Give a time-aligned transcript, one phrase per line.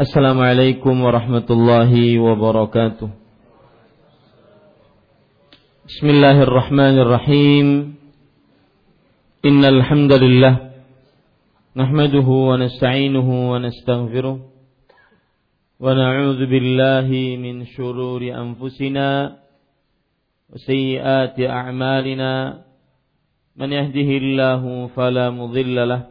[0.00, 3.08] السلام عليكم ورحمة الله وبركاته
[5.86, 7.66] بسم الله الرحمن الرحيم
[9.44, 10.54] إن الحمد لله
[11.76, 14.36] نحمده ونستعينه ونستغفره
[15.80, 19.08] ونعوذ بالله من شرور أنفسنا
[20.50, 22.32] وسيئات أعمالنا
[23.56, 26.02] من يهده الله فلا مضل له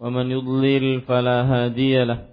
[0.00, 2.32] ومن يضلل فلا هادي له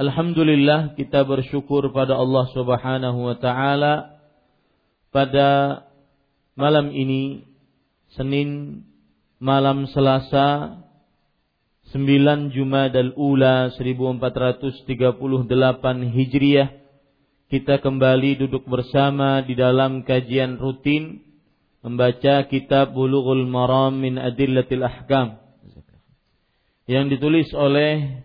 [0.00, 4.16] Alhamdulillah kita bersyukur pada Allah Subhanahu wa taala
[5.12, 5.84] pada
[6.56, 7.44] malam ini
[8.16, 8.80] Senin
[9.36, 10.80] malam Selasa
[11.92, 14.88] 9 Jumadal Ula 1438
[16.16, 16.72] Hijriah.
[17.52, 21.20] Kita kembali duduk bersama di dalam kajian rutin
[21.84, 25.36] membaca kitab Bulughul Maram min Adillatil Ahkam
[26.88, 28.24] yang ditulis oleh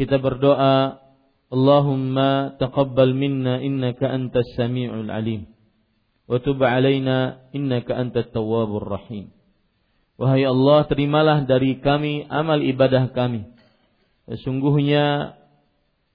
[0.00, 0.96] kita berdoa
[1.52, 5.44] Allahumma taqabbal minna innaka antas samiul alim.
[6.24, 9.28] Wa tub alaina innaka antat tawwabur rahim.
[10.16, 13.44] Wahai Allah terimalah dari kami amal ibadah kami.
[14.24, 15.36] Sesungguhnya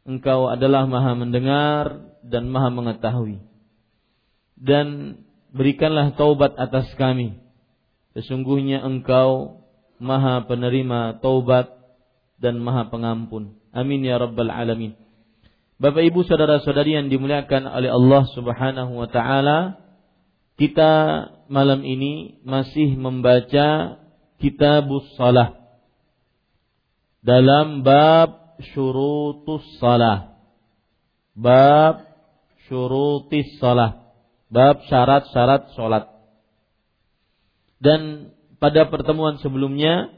[0.05, 3.41] Engkau adalah maha mendengar dan maha mengetahui.
[4.53, 5.17] Dan
[5.49, 7.41] berikanlah taubat atas kami.
[8.13, 9.65] Sesungguhnya engkau
[9.97, 11.73] maha penerima taubat
[12.37, 14.95] dan maha pengampun Amin ya rabbal alamin.
[15.75, 19.83] Bapak Ibu saudara-saudari yang dimuliakan oleh Allah Subhanahu wa taala,
[20.55, 20.91] kita
[21.51, 23.99] malam ini masih membaca
[24.39, 25.65] Kitabus Salah
[27.25, 30.37] dalam bab syurutus salah.
[31.35, 32.05] Bab
[32.69, 34.13] syurutis salah.
[34.47, 36.05] Bab syarat-syarat salat.
[37.81, 38.31] Dan
[38.61, 40.14] pada pertemuan sebelumnya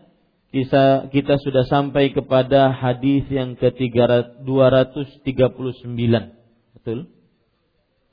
[0.57, 6.01] kita, kita sudah sampai kepada hadis yang ke-239.
[6.73, 7.05] Betul?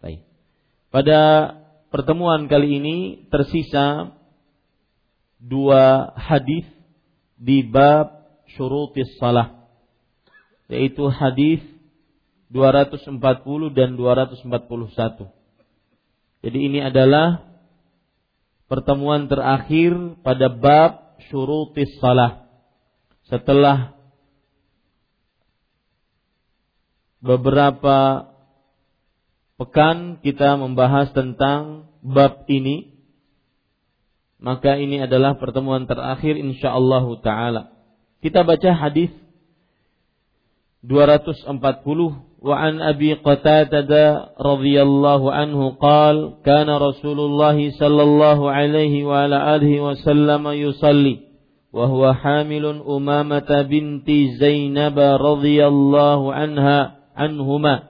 [0.04, 0.28] Baik.
[0.92, 1.20] Pada
[1.88, 4.12] pertemuan kali ini tersisa
[5.40, 6.68] dua hadis
[7.40, 8.12] di bab
[8.52, 9.64] syurutis salah
[10.68, 11.64] yaitu hadis
[12.52, 13.08] 240
[13.72, 15.32] dan 241.
[16.44, 17.40] Jadi ini adalah
[18.68, 22.48] pertemuan terakhir pada bab syurutis salah.
[23.28, 23.96] Setelah
[27.24, 28.28] beberapa
[29.56, 32.92] pekan kita membahas tentang bab ini,
[34.36, 37.72] maka ini adalah pertemuan terakhir insyaallah taala.
[38.20, 39.08] Kita baca hadis
[40.84, 41.48] 240
[42.44, 49.80] وعن أبي قتادة رضي الله عنه قال كان رسول الله صلى الله عليه وعلى آله
[49.80, 51.18] وسلم يصلي
[51.72, 54.10] وهو حامل أمامة بنت
[54.40, 57.82] زينب رضي الله عنها عنهما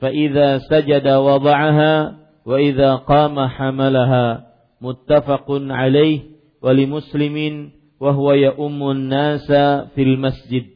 [0.00, 2.14] فإذا سجد وضعها
[2.46, 4.46] وإذا قام حملها
[4.80, 6.20] متفق عليه
[6.62, 9.52] ولمسلم وهو يؤم الناس
[9.94, 10.73] في المسجد.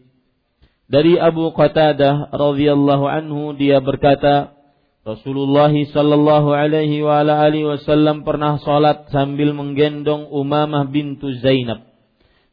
[0.88, 4.56] Dari Abu Qatadah radhiyallahu anhu dia berkata
[5.04, 11.84] Rasulullah sallallahu alaihi wa ala alihi wasallam pernah salat sambil menggendong Umamah bintu Zainab.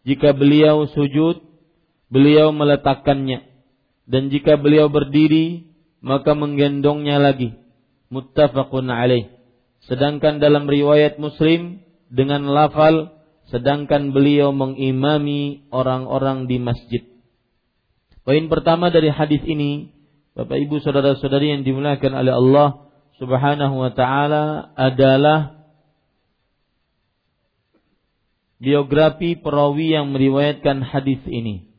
[0.08, 1.44] Jika beliau sujud,
[2.08, 3.44] beliau meletakkannya
[4.06, 5.72] dan jika beliau berdiri
[6.04, 7.58] maka menggendongnya lagi.
[8.14, 9.34] Muttafaqun alaih.
[9.90, 11.82] Sedangkan dalam riwayat Muslim
[12.14, 13.16] dengan lafal
[13.50, 17.15] sedangkan beliau mengimami orang-orang di masjid.
[18.26, 19.94] Poin pertama dari hadis ini,
[20.34, 22.70] Bapak Ibu saudara-saudari yang dimuliakan oleh Allah
[23.22, 25.56] Subhanahu wa taala adalah
[28.60, 31.70] biografi perawi yang meriwayatkan hadis ini.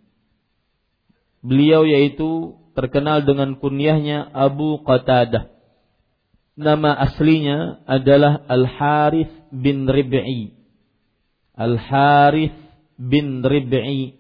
[1.44, 5.52] Beliau yaitu terkenal dengan kunyahnya Abu Qatadah.
[6.56, 10.56] Nama aslinya adalah Al-Harith bin Rib'i.
[11.52, 12.56] Al-Harith
[12.96, 14.15] bin Rib'i.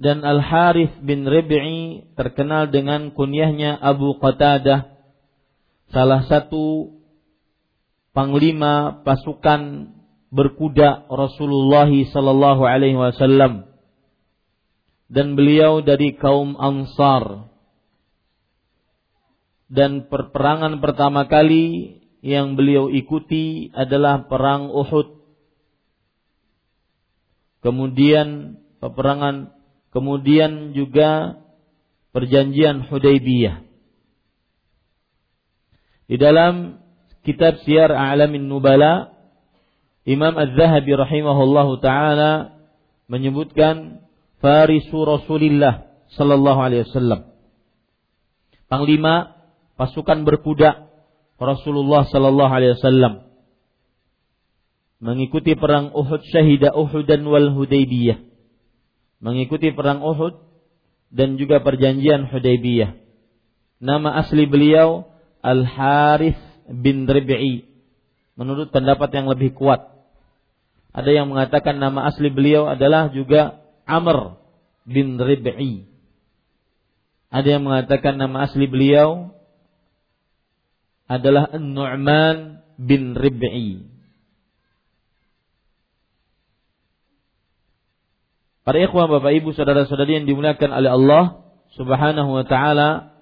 [0.00, 4.96] Dan Al-Harith bin Rib'i terkenal dengan kunyahnya Abu Qatadah.
[5.92, 6.96] Salah satu
[8.16, 9.92] panglima pasukan
[10.30, 13.66] berkuda Rasulullah sallallahu alaihi wasallam
[15.10, 17.50] dan beliau dari kaum Ansar
[19.66, 25.18] dan perperangan pertama kali yang beliau ikuti adalah perang Uhud
[27.66, 29.50] kemudian peperangan
[29.90, 31.40] kemudian juga
[32.10, 33.62] perjanjian Hudaybiyah
[36.10, 36.82] di dalam
[37.22, 39.14] kitab Syiar A'lamin Nubala
[40.08, 42.56] Imam Az-Zahabi rahimahullahu taala
[43.06, 44.02] menyebutkan
[44.40, 47.30] farisu Rasulillah sallallahu alaihi wasallam.
[48.70, 49.36] Panglima
[49.76, 50.88] pasukan berkuda
[51.36, 53.28] Rasulullah sallallahu alaihi wasallam
[55.00, 58.29] mengikuti perang Uhud syahida Uhud dan wal Hudaybiyah.
[59.20, 60.40] Mengikuti perang Uhud
[61.12, 62.96] dan juga perjanjian Hudaybiyah.
[63.80, 65.08] Nama asli beliau
[65.44, 67.68] Al Harith bin Rib'i.
[68.36, 69.84] Menurut pendapat yang lebih kuat.
[70.96, 74.40] Ada yang mengatakan nama asli beliau adalah juga Amr
[74.88, 75.84] bin Rib'i.
[77.30, 79.30] Ada yang mengatakan nama asli beliau
[81.10, 83.89] adalah An-Nu'man bin Rib'i.
[88.60, 91.24] Para ikhwan Bapak Ibu saudara-saudari yang dimuliakan oleh Allah
[91.80, 93.16] Subhanahu wa taala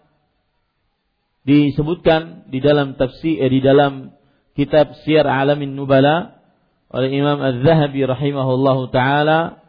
[1.46, 4.12] disebutkan di dalam tafsir eh, di dalam
[4.58, 6.43] kitab Syiar Alamin Nubala
[6.90, 9.62] oleh Imam Az-Zahabi rahimahullahu taala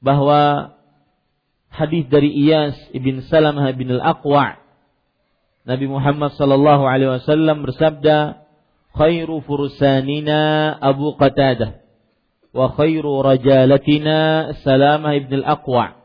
[0.00, 0.72] bahwa
[1.68, 4.56] hadis dari Iyas ibn Salamah bin Al-Aqwa
[5.68, 8.42] Nabi Muhammad sallallahu alaihi wasallam bersabda
[8.96, 11.81] khairu fursanina Abu Qatadah
[12.52, 16.02] wa khairu rajalatina Salamah ibn Al-Aqwa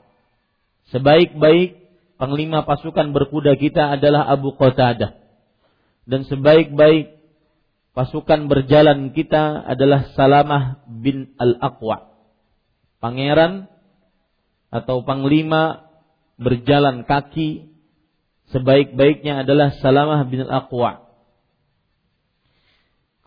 [0.92, 5.16] sebaik-baik panglima pasukan berkuda kita adalah Abu Qatadah.
[6.08, 7.20] Dan sebaik-baik
[7.92, 12.10] pasukan berjalan kita adalah Salamah bin Al-Aqwa.
[12.98, 13.70] Pangeran
[14.72, 15.88] atau panglima
[16.40, 17.72] berjalan kaki
[18.56, 21.04] sebaik-baiknya adalah Salamah bin Al-Aqwa.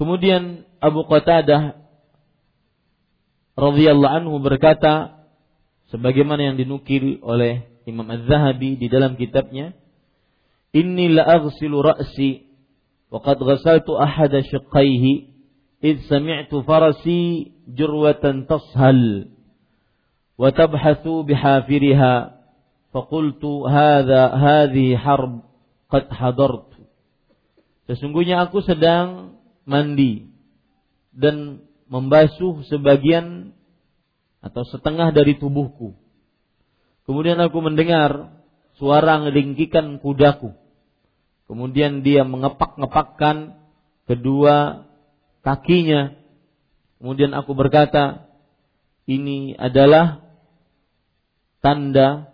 [0.00, 1.76] Kemudian Abu Qatadah
[3.60, 5.20] radhiyallahu anhu berkata
[5.92, 9.76] sebagaimana yang dinukil oleh Imam Az-Zahabi di dalam kitabnya
[10.70, 12.46] Inni la aghsilu ra'si
[13.10, 15.34] wa qad ghasaltu ahada shiqqaihi
[15.82, 19.34] id sami'tu farasi jurwatan tashal
[20.38, 22.38] wa tabhathu bihafiriha
[22.94, 25.42] faqultu hadha hadhi harb
[25.90, 26.86] qad hadartu.
[27.90, 29.34] Sesungguhnya aku sedang
[29.66, 30.30] mandi
[31.10, 33.50] dan membasuh sebagian
[34.38, 35.99] atau setengah dari tubuhku.
[37.04, 38.30] Kemudian aku mendengar
[38.78, 40.54] suara ngelingkikan kudaku.
[41.50, 43.59] Kemudian dia mengepak-ngepakkan
[44.06, 44.87] kedua
[45.42, 46.14] kakinya.
[47.02, 48.30] Kemudian aku berkata,
[49.11, 50.23] ini adalah
[51.59, 52.30] tanda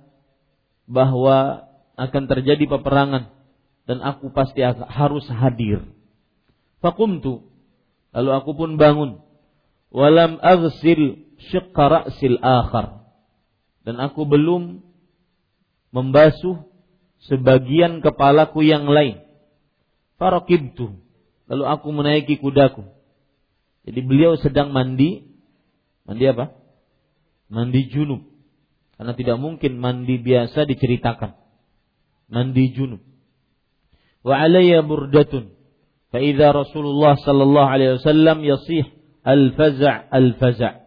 [0.85, 1.65] bahwa
[1.97, 3.33] akan terjadi peperangan
[3.89, 5.81] dan aku pasti harus hadir.
[6.85, 7.41] Fakumtu
[8.13, 9.26] lalu aku pun bangun
[9.91, 13.07] walam aghsil syaqqa ra'sil akhar
[13.87, 14.83] dan aku belum
[15.95, 16.67] membasuh
[17.31, 19.23] sebagian kepalaku yang lain.
[20.19, 20.99] Farakibtu
[21.47, 22.83] lalu aku menaiki kudaku.
[23.87, 25.31] Jadi beliau sedang mandi
[26.03, 26.51] mandi apa?
[27.47, 28.27] Mandi junub
[28.99, 31.37] Karena tidak mungkin mandi biasa diceritakan.
[32.33, 33.05] Mandi junub.
[34.27, 35.53] Wa alayya burdatun.
[36.11, 40.86] Fa idza Rasulullah sallallahu alaihi wasallam yasih al-faza' al-faza'.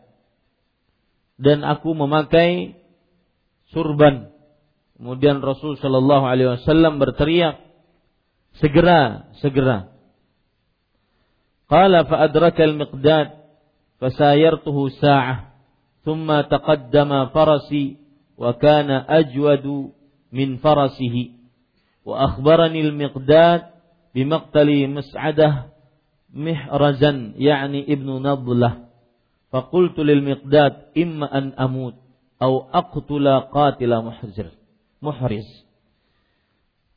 [1.38, 2.78] Dan aku memakai
[3.74, 4.30] surban.
[4.94, 7.58] Kemudian Rasul sallallahu alaihi wasallam berteriak,
[8.62, 9.90] "Segera, segera."
[11.66, 13.34] Qala fa adraka al-miqdad
[13.98, 15.54] fasayartuhu sa'ah
[16.04, 17.96] ثم تقدم فرسي
[18.36, 19.66] وكان أجود
[20.32, 21.16] من فرسه
[22.04, 23.62] وأخبرني المقداد
[24.14, 24.68] بمقتل
[26.29, 28.89] Mihrazan yakni Ibnu Nadlah.
[29.49, 31.97] faqultu lil Miqdad imma an amut
[32.37, 34.53] au aqtula qatila muhrizir.
[35.01, 35.47] Muhriz.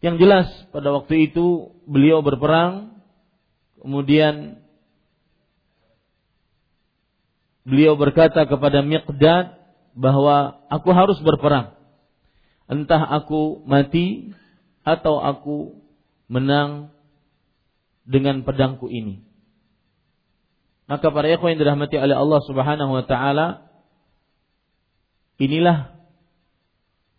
[0.03, 2.93] Yang jelas pada waktu itu beliau berperang
[3.81, 4.63] kemudian
[7.65, 9.59] beliau berkata kepada Miqdad
[9.97, 11.75] bahwa aku harus berperang.
[12.71, 14.33] Entah aku mati
[14.83, 15.79] atau aku
[16.27, 16.91] menang
[18.03, 19.23] dengan pedangku ini.
[20.91, 23.47] Maka para ikhwan yang dirahmati oleh Allah Subhanahu wa taala
[25.39, 25.95] inilah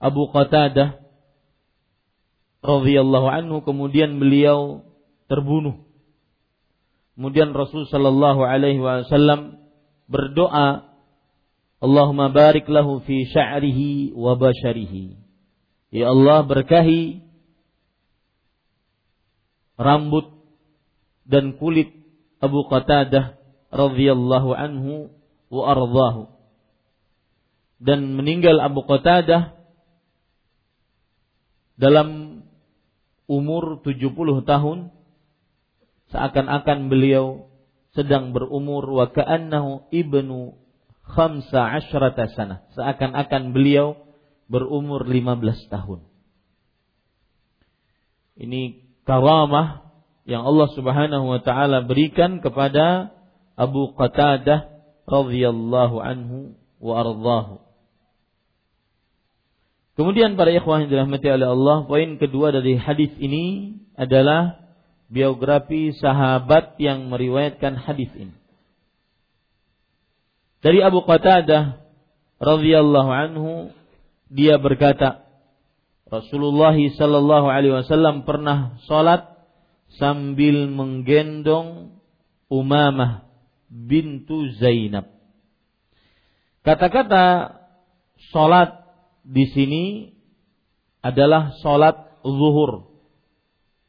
[0.04, 1.00] Abu Qatadah
[2.64, 4.84] radhiyallahu anhu kemudian beliau
[5.32, 5.84] terbunuh.
[7.16, 9.62] Kemudian Rasul sallallahu alaihi wasallam
[10.10, 10.92] berdoa
[11.84, 15.20] Allahumma barik lahu fi sya'rihi wa basharihi.
[15.92, 17.22] Ya Allah berkahi
[19.76, 20.32] rambut
[21.24, 21.92] dan kulit
[22.44, 23.40] Abu Qatadah
[23.72, 25.12] radhiyallahu anhu
[25.48, 26.24] wa ardhahu.
[27.84, 29.56] Dan meninggal Abu Qatadah
[31.76, 32.42] dalam
[33.28, 34.14] umur 70
[34.46, 34.80] tahun
[36.14, 37.50] seakan-akan beliau
[37.98, 40.58] sedang berumur wa ka'annahu ibnu
[41.04, 42.64] khamsa asyrata sana.
[42.78, 44.00] Seakan-akan beliau
[44.48, 46.00] berumur 15 tahun.
[48.34, 48.62] Ini
[49.06, 49.83] karamah
[50.24, 53.12] yang Allah Subhanahu wa taala berikan kepada
[53.60, 54.72] Abu Qatadah
[55.04, 57.64] radhiyallahu anhu wa ardhahu.
[59.94, 64.58] Kemudian para ikhwah yang dirahmati oleh Allah, poin kedua dari hadis ini adalah
[65.06, 68.34] biografi sahabat yang meriwayatkan hadis ini.
[70.66, 71.84] Dari Abu Qatadah
[72.42, 73.52] radhiyallahu anhu
[74.34, 75.22] dia berkata
[76.10, 79.33] Rasulullah sallallahu alaihi wasallam pernah salat
[80.00, 82.00] sambil menggendong
[82.54, 83.26] Umamah
[83.66, 85.10] bintu Zainab.
[86.62, 87.58] Kata-kata
[88.30, 88.86] salat
[89.26, 89.84] di sini
[91.02, 92.94] adalah salat zuhur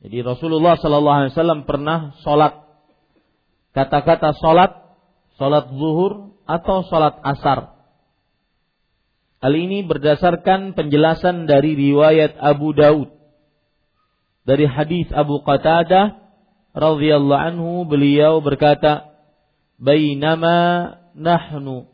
[0.04, 2.61] jadi Rasulullah Sallallahu Alaihi Wasallam pernah sholat.
[3.73, 5.00] Kata-kata sholat,
[5.40, 7.73] sholat zuhur atau sholat asar.
[9.40, 13.13] Hal ini berdasarkan penjelasan dari riwayat Abu Daud.
[14.44, 16.20] Dari hadis Abu Qatadah
[16.76, 19.16] radhiyallahu anhu beliau berkata,
[19.80, 21.88] "Bainama nahnu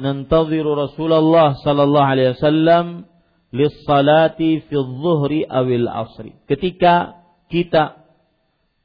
[0.00, 3.04] nantadhiru Rasulullah sallallahu alaihi wasallam
[3.52, 7.20] lis-salati fi dhuhri awil asri." Ketika
[7.52, 8.04] kita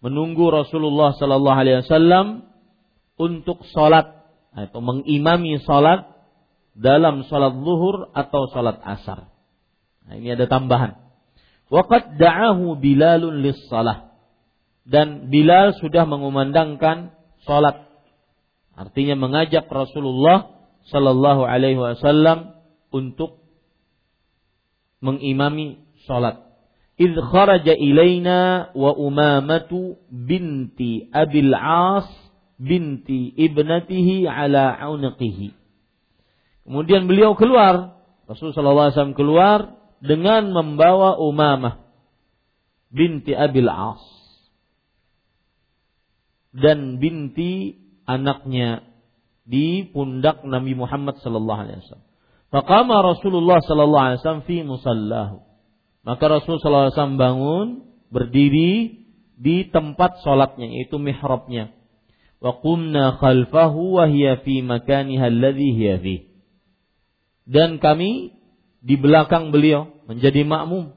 [0.03, 2.47] menunggu Rasulullah Sallallahu Alaihi Wasallam
[3.19, 4.15] untuk sholat
[4.55, 6.07] atau mengimami sholat
[6.75, 9.27] dalam sholat zuhur atau sholat asar.
[10.07, 11.08] Nah, ini ada tambahan.
[11.69, 14.09] Waqad da'ahu Bilalun lis salah.
[14.89, 17.13] Dan Bilal sudah mengumandangkan
[17.45, 17.85] sholat.
[18.73, 20.49] Artinya mengajak Rasulullah
[20.89, 22.57] Sallallahu Alaihi Wasallam
[22.89, 23.45] untuk
[24.99, 26.49] mengimami sholat
[26.99, 32.11] idh kharaja ilaina wa umamatu binti abil as
[32.59, 35.55] binti ibnatihi ala auniqihi.
[36.67, 37.97] Kemudian beliau keluar,
[38.27, 41.83] Rasulullah SAW keluar dengan membawa Umamah
[42.89, 44.01] binti Abil As
[46.55, 47.77] dan binti
[48.09, 48.81] anaknya
[49.45, 52.07] di pundak Nabi Muhammad sallallahu alaihi wasallam.
[52.49, 55.49] Faqama Rasulullah sallallahu alaihi wasallam fi musallahu.
[56.09, 57.67] Maka Rasulullah SAW bangun,
[58.09, 59.03] berdiri
[59.37, 61.75] di tempat sholatnya, yaitu mihrabnya.
[62.39, 66.15] Wa qumna khalfahu wa hiya fi makaniha alladhi hiya fi.
[67.45, 68.38] Dan kami
[68.79, 70.95] di belakang beliau menjadi makmum.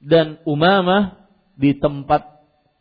[0.00, 1.28] Dan Umamah
[1.60, 2.24] di tempat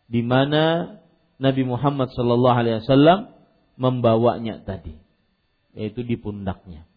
[0.07, 0.95] di mana
[1.35, 3.35] Nabi Muhammad sallallahu alaihi wasallam
[3.75, 4.95] membawanya tadi,
[5.75, 6.87] yaitu di pundaknya.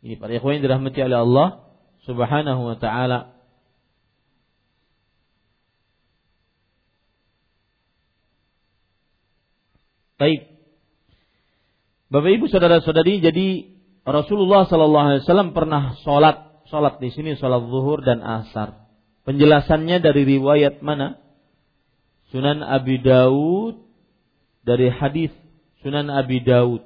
[0.00, 1.48] Ini para ikhwan yang dirahmati oleh Allah,
[2.06, 3.40] Subhanahu wa taala
[10.20, 10.52] Baik.
[12.12, 13.72] Bapak Ibu saudara-saudari, jadi
[14.04, 18.88] Rasulullah Sallallahu Alaihi Wasallam pernah sholat, sholat di sini sholat zuhur dan asar.
[19.28, 21.20] Penjelasannya dari riwayat mana?
[22.32, 23.82] Sunan Abi Daud
[24.64, 25.34] dari hadis
[25.82, 26.84] Sunan Abi Daud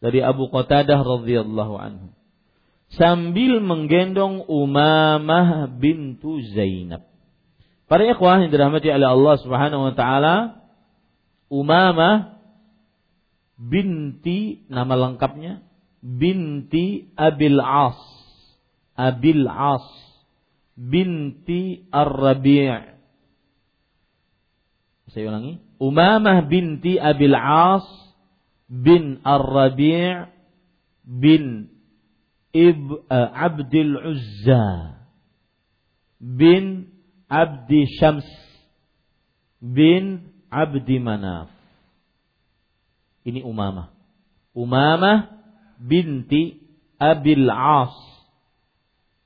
[0.00, 2.08] dari Abu Qatadah radhiyallahu anhu
[2.94, 7.06] sambil menggendong Umamah bintu Zainab.
[7.86, 10.34] Para ikhwah yang dirahmati oleh Allah Subhanahu wa taala,
[11.50, 12.38] Umamah
[13.58, 15.66] binti nama lengkapnya
[16.02, 18.00] binti Abil As.
[18.96, 19.84] Abil As
[20.76, 22.96] binti Ar-Rabi'.
[25.12, 25.60] Saya ulangi.
[25.80, 27.84] Umamah binti Abil As
[28.68, 30.28] bin Ar-Rabi'
[31.04, 31.68] bin
[32.50, 34.98] Ib, uh, Abdul Uzza
[36.18, 36.90] bin
[37.30, 38.26] Abdi Syams
[39.62, 41.46] bin Abdi Manaf.
[43.22, 43.94] Ini Umamah.
[44.50, 45.39] Umamah
[45.80, 46.60] binti
[47.00, 47.96] Abil As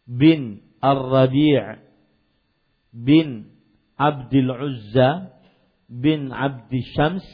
[0.07, 1.83] bin Ar-Rabi'
[2.95, 3.51] bin
[3.99, 5.35] Abdul Uzza
[5.91, 7.27] bin Abdi Syams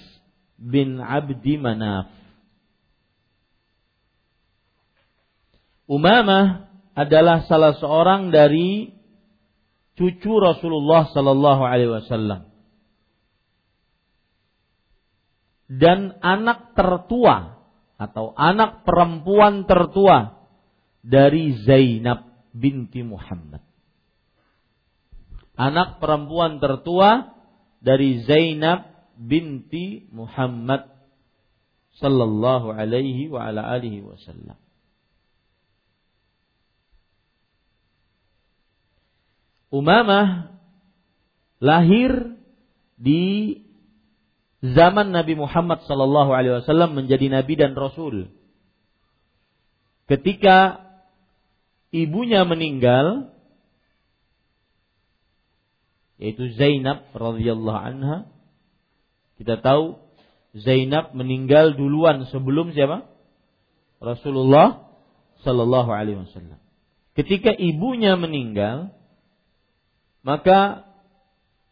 [0.56, 2.08] bin Abdi Manaf.
[5.90, 8.94] Umamah adalah salah seorang dari
[9.98, 12.48] cucu Rasulullah sallallahu alaihi wasallam.
[15.70, 17.59] Dan anak tertua
[18.00, 20.40] atau anak perempuan tertua
[21.04, 23.60] dari Zainab binti Muhammad.
[25.60, 27.36] Anak perempuan tertua
[27.84, 28.88] dari Zainab
[29.20, 30.88] binti Muhammad
[32.00, 34.56] sallallahu alaihi wa ala alihi wasallam.
[39.68, 40.56] Umamah
[41.60, 42.40] lahir
[42.96, 43.60] di
[44.60, 48.28] zaman Nabi Muhammad sallallahu alaihi wasallam menjadi nabi dan rasul.
[50.04, 50.84] Ketika
[51.92, 53.32] ibunya meninggal
[56.20, 58.28] yaitu Zainab radhiyallahu anha
[59.40, 59.96] kita tahu
[60.52, 63.08] Zainab meninggal duluan sebelum siapa?
[64.02, 64.90] Rasulullah
[65.46, 66.60] sallallahu alaihi wasallam.
[67.16, 68.92] Ketika ibunya meninggal,
[70.20, 70.84] maka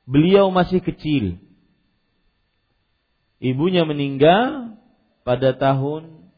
[0.08, 1.40] beliau masih kecil.
[3.38, 4.74] Ibunya meninggal
[5.22, 6.30] pada tahun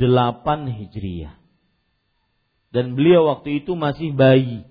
[0.00, 1.36] 8 Hijriah.
[2.72, 4.64] Dan beliau waktu itu masih bayi.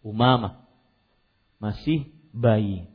[0.00, 0.64] Umamah.
[1.60, 2.88] Masih bayi.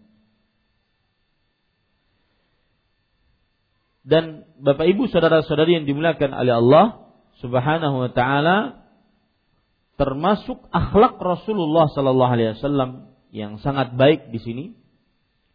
[4.05, 6.85] Dan Bapak Ibu saudara-saudari yang dimuliakan oleh Allah
[7.41, 8.85] Subhanahu wa taala
[9.97, 14.65] termasuk akhlak Rasulullah Sallallahu Alaihi Wasallam yang sangat baik di sini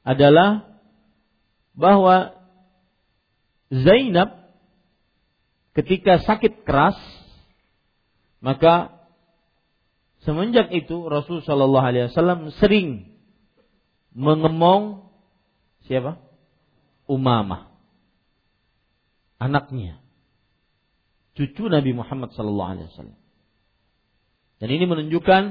[0.02, 0.69] adalah
[1.80, 2.36] bahwa
[3.72, 4.52] Zainab
[5.72, 6.98] ketika sakit keras
[8.44, 9.00] maka
[10.26, 13.16] semenjak itu Rasul Shallallahu Alaihi Wasallam sering
[14.12, 15.08] mengemong
[15.88, 16.20] siapa
[17.08, 17.72] Umamah
[19.40, 19.98] anaknya
[21.32, 23.20] cucu Nabi Muhammad Sallallahu Alaihi Wasallam
[24.60, 25.42] dan ini menunjukkan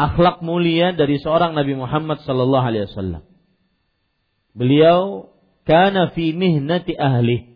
[0.00, 3.22] akhlak mulia dari seorang Nabi Muhammad sallallahu alaihi wasallam.
[4.58, 5.30] Beliau
[5.62, 7.54] kana fi mihnati ahli.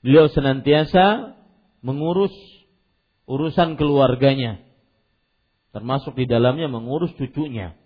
[0.00, 1.36] Beliau senantiasa
[1.84, 2.32] mengurus
[3.28, 4.64] urusan keluarganya.
[5.76, 7.76] Termasuk di dalamnya mengurus cucunya.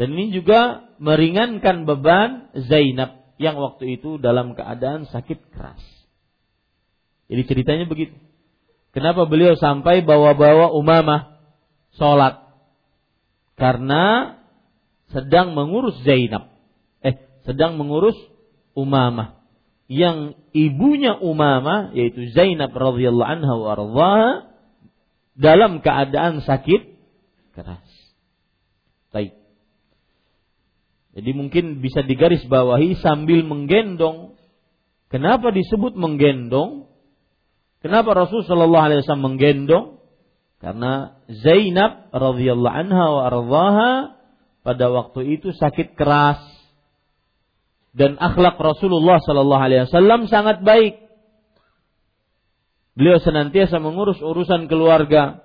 [0.00, 5.84] Dan ini juga meringankan beban Zainab yang waktu itu dalam keadaan sakit keras.
[7.28, 8.16] Jadi ceritanya begitu.
[8.96, 11.36] Kenapa beliau sampai bawa-bawa Umamah
[12.00, 12.42] sholat?
[13.60, 14.39] Karena
[15.10, 16.54] sedang mengurus Zainab.
[17.02, 18.16] Eh, sedang mengurus
[18.74, 19.42] Umamah.
[19.90, 23.74] Yang ibunya Umamah, yaitu Zainab radhiyallahu anha wa
[25.34, 26.94] dalam keadaan sakit
[27.56, 27.86] keras.
[29.10, 29.34] Baik.
[31.10, 34.38] Jadi mungkin bisa digaris bawahi sambil menggendong.
[35.10, 36.86] Kenapa disebut menggendong?
[37.82, 39.86] Kenapa Rasul Shallallahu Alaihi Wasallam menggendong?
[40.60, 43.90] Karena Zainab radhiyallahu anha wa ardhaha
[44.60, 46.40] pada waktu itu sakit keras
[47.90, 51.10] dan akhlak Rasulullah Shallallahu Alaihi Wasallam sangat baik.
[52.94, 55.42] Beliau senantiasa mengurus urusan keluarga.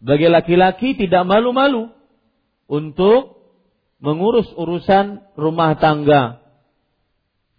[0.00, 1.92] Sebagai laki-laki tidak malu-malu
[2.70, 3.40] untuk
[4.00, 6.40] mengurus urusan rumah tangga.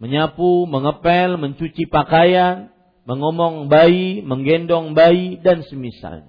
[0.02, 2.74] Menyapu, mengepel, mencuci pakaian,
[3.06, 6.26] mengomong bayi, menggendong bayi dan semisal.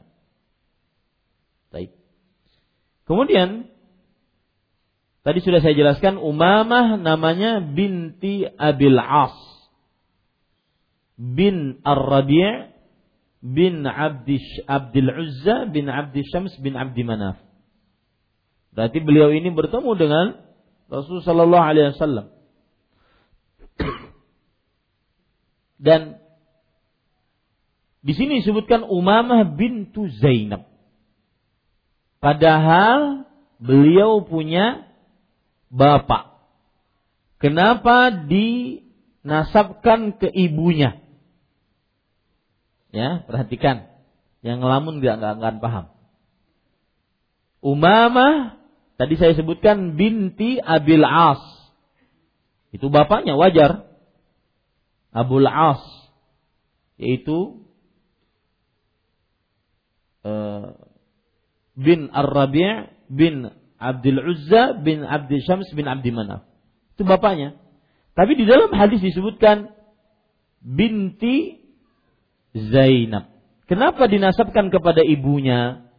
[1.73, 1.89] Baik.
[3.09, 3.73] Kemudian
[5.23, 9.35] tadi sudah saya jelaskan Umamah namanya binti Abil As.
[11.17, 12.73] bin Ar-Rabi'
[13.43, 17.37] bin Abdi Abdul Uzza bin Abdi Syams bin Abdi Manaf.
[18.71, 20.25] Berarti beliau ini bertemu dengan
[20.87, 22.25] Rasulullah sallallahu alaihi wasallam.
[25.85, 26.23] Dan
[28.03, 30.67] di sini disebutkan Umamah bintu Zainab.
[32.23, 33.27] Padahal
[33.59, 34.87] beliau punya
[35.73, 36.37] bapak.
[37.41, 41.01] Kenapa dinasabkan ke ibunya?
[42.93, 43.89] Ya, perhatikan.
[44.45, 45.85] Yang ngelamun nggak nggak akan paham.
[47.63, 48.61] Umamah
[49.01, 51.41] tadi saya sebutkan binti Abil As.
[52.69, 53.89] Itu bapaknya wajar.
[55.13, 55.81] Abul As
[56.97, 57.65] yaitu
[60.25, 60.77] uh,
[61.73, 63.49] bin Ar-Rabi' bin
[63.83, 66.47] Abdul Uzza bin Abdul Syams bin Abdi Manaf.
[66.95, 67.59] Itu bapaknya.
[68.15, 69.75] Tapi di dalam hadis disebutkan
[70.63, 71.59] binti
[72.55, 73.33] Zainab.
[73.67, 75.89] Kenapa dinasabkan kepada ibunya?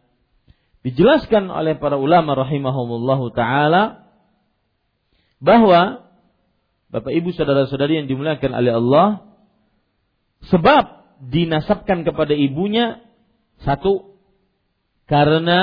[0.81, 4.05] Dijelaskan oleh para ulama rahimahumullahu taala
[5.41, 6.05] bahwa
[6.93, 9.07] Bapak Ibu saudara-saudari yang dimuliakan oleh Allah
[10.47, 13.03] sebab dinasabkan kepada ibunya
[13.65, 14.15] satu
[15.09, 15.61] karena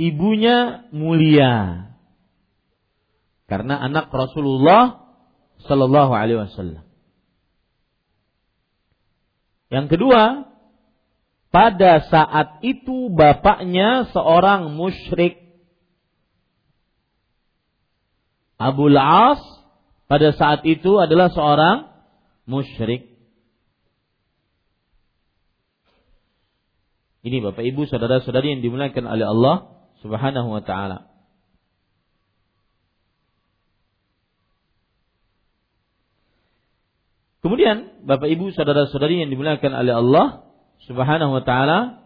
[0.00, 1.86] ibunya mulia.
[3.44, 5.12] Karena anak Rasulullah
[5.68, 6.88] sallallahu alaihi wasallam.
[9.68, 10.50] Yang kedua,
[11.52, 15.36] pada saat itu bapaknya seorang musyrik.
[18.60, 19.40] Abu As
[20.10, 21.90] pada saat itu adalah seorang
[22.46, 23.10] musyrik.
[27.20, 31.10] Ini Bapak Ibu saudara-saudari yang dimuliakan oleh Allah Subhanahu wa taala.
[37.40, 40.26] Kemudian Bapak Ibu saudara-saudari yang dimuliakan oleh Allah
[40.84, 42.00] Subhanahu wa taala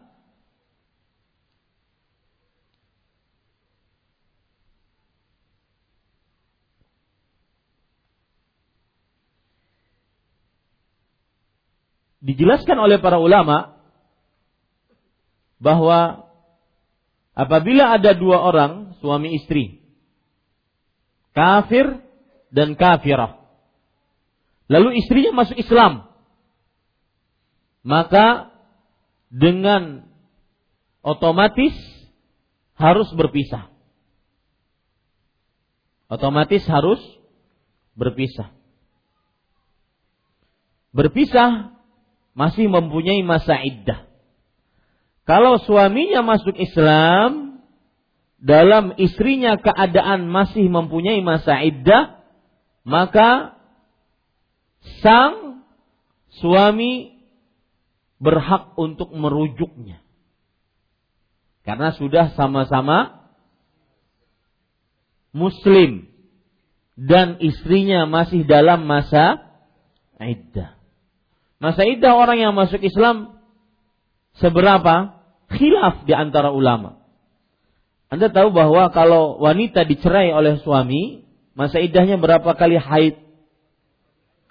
[12.24, 13.76] dijelaskan oleh para ulama
[15.60, 16.23] bahwa
[17.34, 19.82] apabila ada dua orang suami istri
[21.34, 22.02] kafir
[22.54, 23.42] dan kafirah
[24.70, 26.06] lalu istrinya masuk Islam
[27.84, 28.54] maka
[29.28, 30.08] dengan
[31.04, 31.74] otomatis
[32.78, 33.68] harus berpisah
[36.08, 37.02] otomatis harus
[37.98, 38.54] berpisah
[40.94, 41.74] berpisah
[42.38, 44.06] masih mempunyai masa iddah.
[45.24, 47.60] Kalau suaminya masuk Islam,
[48.36, 52.20] dalam istrinya keadaan masih mempunyai masa iddah,
[52.84, 53.56] maka
[55.00, 55.64] sang
[56.36, 57.16] suami
[58.20, 60.04] berhak untuk merujuknya.
[61.64, 63.24] Karena sudah sama-sama
[65.32, 66.04] muslim
[66.94, 69.40] dan istrinya masih dalam masa
[70.20, 70.76] iddah.
[71.58, 73.33] Masa iddah orang yang masuk Islam
[74.38, 75.20] seberapa?
[75.50, 77.04] Khilaf di antara ulama.
[78.10, 81.26] Anda tahu bahwa kalau wanita dicerai oleh suami,
[81.58, 83.18] masa iddahnya berapa kali haid?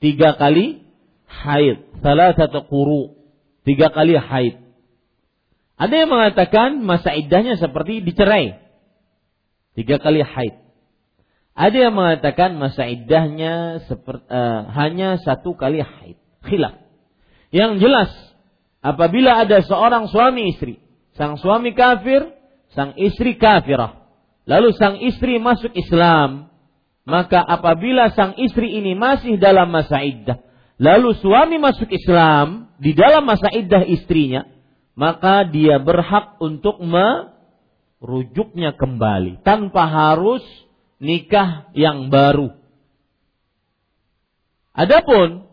[0.04, 0.84] Tiga kali
[1.28, 2.04] haid.
[2.04, 3.16] Salah satu kuru.
[3.64, 4.60] Tiga kali haid.
[5.80, 8.60] Ada yang mengatakan masa iddahnya seperti dicerai.
[9.80, 10.60] Tiga kali haid.
[11.54, 16.18] Ada yang mengatakan masa iddahnya seperti, uh, hanya satu kali haid.
[16.44, 16.82] Khilaf.
[17.54, 18.12] Yang jelas,
[18.84, 20.84] apabila ada seorang suami istri,
[21.16, 22.28] sang suami kafir,
[22.76, 24.04] sang istri kafirah,
[24.44, 26.52] lalu sang istri masuk Islam,
[27.08, 30.44] maka apabila sang istri ini masih dalam masa iddah,
[30.76, 34.44] lalu suami masuk Islam di dalam masa iddah istrinya,
[35.00, 40.44] maka dia berhak untuk merujuknya kembali tanpa harus
[41.00, 42.52] nikah yang baru.
[44.74, 45.46] Adapun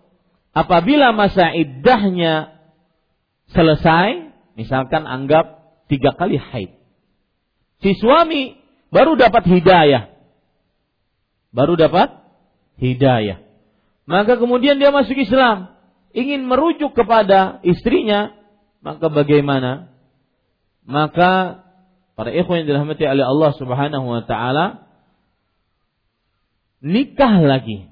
[0.57, 2.60] apabila masa iddahnya
[3.53, 6.71] selesai, misalkan anggap tiga kali haid.
[7.81, 8.61] Si suami
[8.93, 10.13] baru dapat hidayah.
[11.51, 12.15] Baru dapat
[12.79, 13.43] hidayah.
[14.07, 15.75] Maka kemudian dia masuk Islam.
[16.15, 18.35] Ingin merujuk kepada istrinya.
[18.83, 19.91] Maka bagaimana?
[20.87, 21.63] Maka
[22.15, 24.67] para ikhwan yang dirahmati oleh Allah subhanahu wa ta'ala.
[26.81, 27.91] Nikah lagi.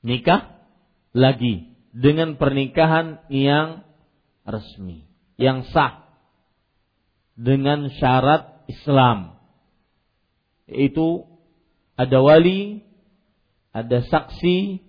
[0.00, 0.56] Nikah
[1.12, 3.82] lagi dengan pernikahan yang
[4.46, 5.06] resmi,
[5.38, 6.06] yang sah
[7.34, 9.40] dengan syarat Islam.
[10.70, 11.26] Yaitu
[11.98, 12.86] ada wali,
[13.74, 14.80] ada saksi,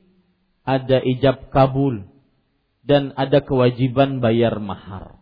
[0.61, 2.05] ada ijab kabul,
[2.85, 5.21] dan ada kewajiban bayar mahar.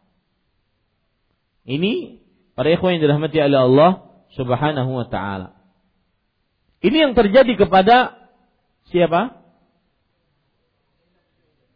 [1.64, 2.24] Ini
[2.58, 3.92] para ikhwan yang dirahmati oleh Allah
[4.36, 5.56] Subhanahu wa taala.
[6.80, 8.16] Ini yang terjadi kepada
[8.92, 9.39] siapa?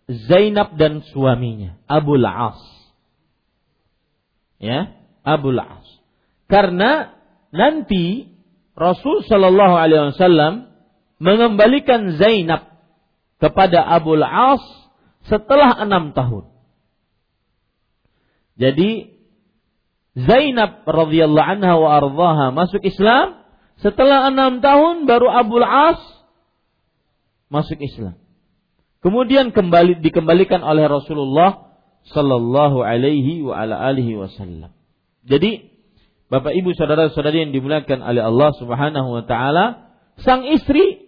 [0.08, 2.60] Zainab dan suaminya, Abu As.
[4.60, 4.92] Ya,
[5.24, 5.88] Abu As.
[6.52, 7.16] Karena
[7.56, 8.28] nanti
[8.76, 10.54] Rasul Shallallahu Alaihi Wasallam
[11.24, 12.68] mengembalikan Zainab
[13.40, 14.64] kepada Abu As
[15.28, 16.52] setelah enam tahun.
[18.60, 19.14] Jadi
[20.14, 23.42] Zainab radhiyallahu anha wa ardhaha masuk Islam
[23.82, 26.00] setelah enam tahun baru Abu As
[27.50, 28.23] masuk Islam.
[29.04, 31.76] Kemudian kembali dikembalikan oleh Rasulullah
[32.08, 34.72] sallallahu alaihi wa ala alihi wasallam.
[35.28, 35.72] Jadi
[36.32, 41.04] Bapak Ibu saudara-saudari yang dimuliakan oleh Allah Subhanahu wa taala, sang istri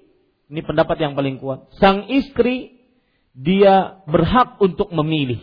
[0.51, 1.71] ini pendapat yang paling kuat.
[1.81, 2.77] Sang istri
[3.33, 5.41] dia berhak untuk memilih.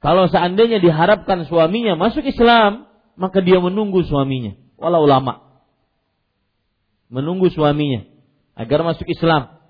[0.00, 5.64] Kalau seandainya diharapkan suaminya masuk Islam, maka dia menunggu suaminya, walau lama.
[7.08, 8.04] Menunggu suaminya
[8.56, 9.63] agar masuk Islam.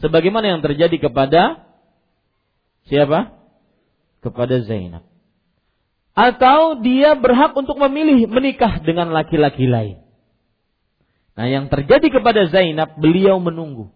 [0.00, 1.64] Sebagaimana yang terjadi kepada
[2.88, 3.32] siapa?
[4.20, 5.04] Kepada Zainab.
[6.16, 10.00] Atau dia berhak untuk memilih menikah dengan laki-laki lain.
[11.36, 13.92] Nah, yang terjadi kepada Zainab, beliau menunggu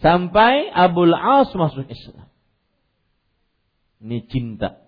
[0.00, 2.24] Sampai Abul As masuk Islam.
[4.00, 4.80] Ini cinta.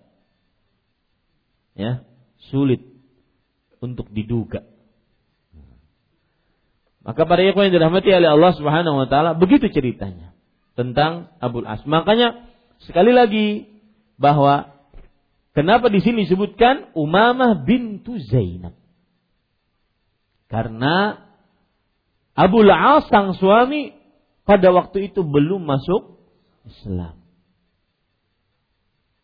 [1.77, 2.01] Ya,
[2.49, 2.81] sulit
[3.77, 4.65] untuk diduga.
[7.03, 10.31] Maka para ikhwan yang dirahmati oleh Allah Subhanahu wa taala begitu ceritanya
[10.79, 11.83] tentang Abul As.
[11.83, 12.47] Makanya
[12.87, 13.67] sekali lagi
[14.15, 14.71] bahwa
[15.51, 18.71] kenapa di sini disebutkan Umamah bintu Zainab?
[20.47, 21.19] Karena
[22.39, 23.91] Abul As sang suami
[24.47, 26.23] pada waktu itu belum masuk
[26.63, 27.19] Islam.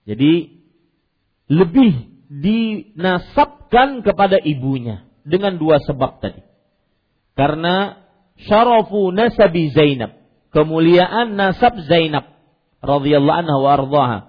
[0.04, 0.58] Jadi
[1.48, 1.92] lebih
[2.28, 6.48] dinasabkan kepada ibunya dengan dua sebab tadi.
[7.39, 8.04] Karena
[8.36, 10.19] syarafu nasabi Zainab,
[10.52, 12.36] kemuliaan nasab Zainab
[12.84, 14.19] radhiyallahu anha wa ardhaha.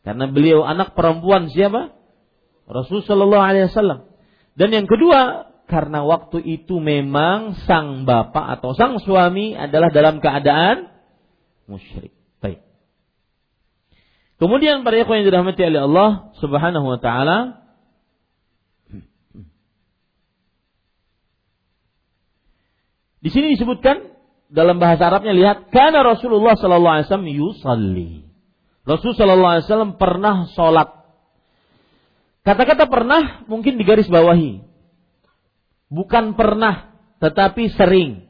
[0.00, 1.92] Karena beliau anak perempuan siapa?
[2.64, 4.00] Rasulullah sallallahu alaihi wasallam.
[4.56, 10.88] Dan yang kedua, karena waktu itu memang sang bapak atau sang suami adalah dalam keadaan
[11.68, 12.16] musyrik.
[12.40, 12.64] Baik.
[14.40, 17.65] Kemudian para ikhwan yang dirahmati oleh Allah Subhanahu wa taala
[23.26, 24.06] Di sini disebutkan
[24.46, 28.10] dalam bahasa Arabnya lihat karena Rasulullah sallallahu alaihi wasallam yusalli.
[28.86, 30.94] Rasul sallallahu alaihi wasallam pernah sholat.
[32.46, 34.62] Kata-kata pernah mungkin digaris bawahi
[35.90, 38.25] bukan pernah tetapi sering.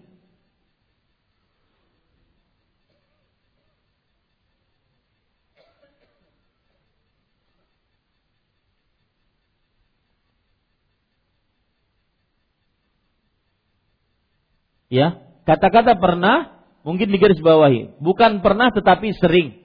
[14.97, 19.61] Ya, kata-kata pernah mungkin digaris bawahi, bukan pernah tetapi sering.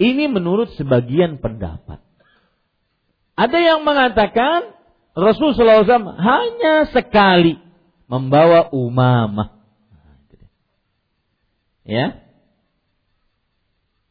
[0.00, 2.00] Ini menurut sebagian pendapat.
[3.36, 4.78] Ada yang mengatakan
[5.12, 7.58] Rasulullah SAW hanya sekali
[8.08, 9.58] membawa umamah.
[11.86, 12.22] Ya.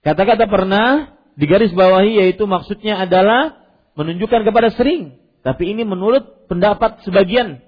[0.04, 3.56] Kata-kata pernah digaris bawahi yaitu maksudnya adalah
[4.00, 5.20] menunjukkan kepada sering.
[5.44, 7.64] Tapi ini menurut pendapat sebagian.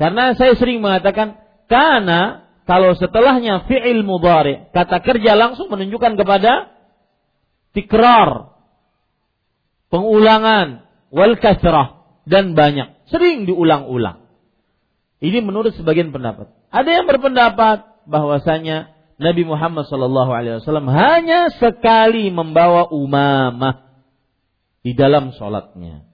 [0.00, 1.36] Karena saya sering mengatakan
[1.68, 6.72] karena kalau setelahnya fi'il mudhari, kata kerja langsung menunjukkan kepada
[7.76, 8.56] tikrar,
[9.92, 14.24] pengulangan, wal kasrah dan banyak, sering diulang-ulang.
[15.20, 16.48] Ini menurut sebagian pendapat.
[16.72, 23.84] Ada yang berpendapat bahwasanya Nabi Muhammad SAW hanya sekali membawa umamah
[24.80, 26.09] di dalam sholatnya.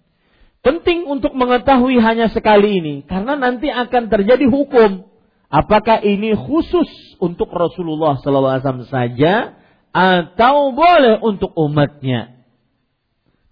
[0.66, 5.06] Penting untuk mengetahui hanya sekali ini karena nanti akan terjadi hukum.
[5.46, 6.90] Apakah ini khusus
[7.22, 9.54] untuk Rasulullah SAW saja
[9.94, 12.42] atau boleh untuk umatnya?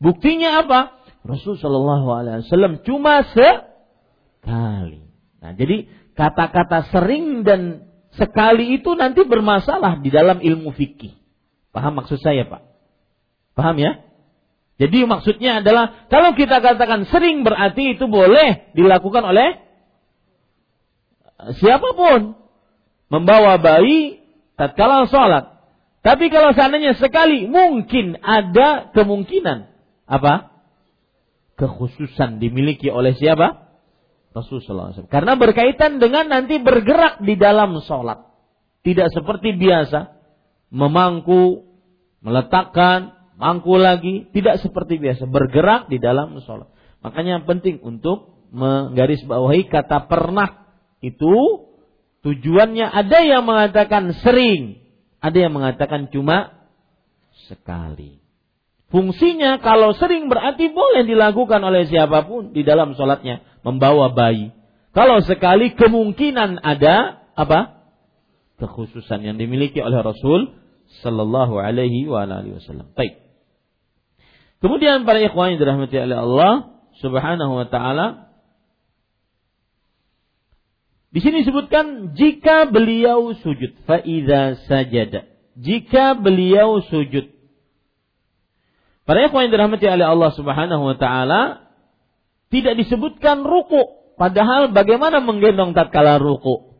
[0.02, 1.06] Buktinya apa?
[1.22, 5.06] Rasul Shallallahu Alaihi Wasallam cuma sekali.
[5.38, 5.86] Nah, jadi
[6.18, 11.14] kata-kata sering dan sekali itu nanti bermasalah di dalam ilmu fikih.
[11.70, 12.62] Paham maksud saya, Pak?
[13.54, 14.02] Paham ya?
[14.74, 19.62] Jadi maksudnya adalah kalau kita katakan sering berarti itu boleh dilakukan oleh
[21.62, 22.34] siapa pun
[23.06, 24.18] membawa bayi
[24.58, 25.54] tatkala sholat.
[26.04, 29.70] Tapi kalau seandainya sekali mungkin ada kemungkinan
[30.04, 30.54] apa?
[31.54, 33.78] kekhususan dimiliki oleh siapa?
[34.34, 35.06] Rasulullah SAW.
[35.06, 38.26] Karena berkaitan dengan nanti bergerak di dalam sholat.
[38.82, 40.12] Tidak seperti biasa
[40.74, 41.62] memangku,
[42.20, 46.72] meletakkan, mangku lagi, tidak seperti biasa bergerak di dalam sholat.
[47.04, 50.64] Makanya penting untuk menggarisbawahi kata pernah
[51.04, 51.68] itu
[52.24, 54.80] tujuannya ada yang mengatakan sering,
[55.20, 56.64] ada yang mengatakan cuma
[57.44, 58.24] sekali.
[58.88, 64.56] Fungsinya kalau sering berarti boleh dilakukan oleh siapa pun di dalam sholatnya membawa bayi.
[64.96, 67.84] Kalau sekali kemungkinan ada apa?
[68.62, 70.54] Kekhususan yang dimiliki oleh Rasul
[71.02, 72.94] Sallallahu Alaihi Wasallam.
[72.94, 73.23] Baik.
[74.64, 76.52] Kemudian para ikhwan yang dirahmati oleh Allah
[77.04, 78.06] Subhanahu Wa Taala,
[81.12, 85.28] di sini disebutkan jika beliau sujud, faida sajada.
[85.60, 87.28] Jika beliau sujud,
[89.04, 91.42] para ikhwan yang dirahmati oleh Allah Subhanahu Wa Taala,
[92.48, 96.78] tidak disebutkan ruku Padahal bagaimana menggendong tatkala ruku?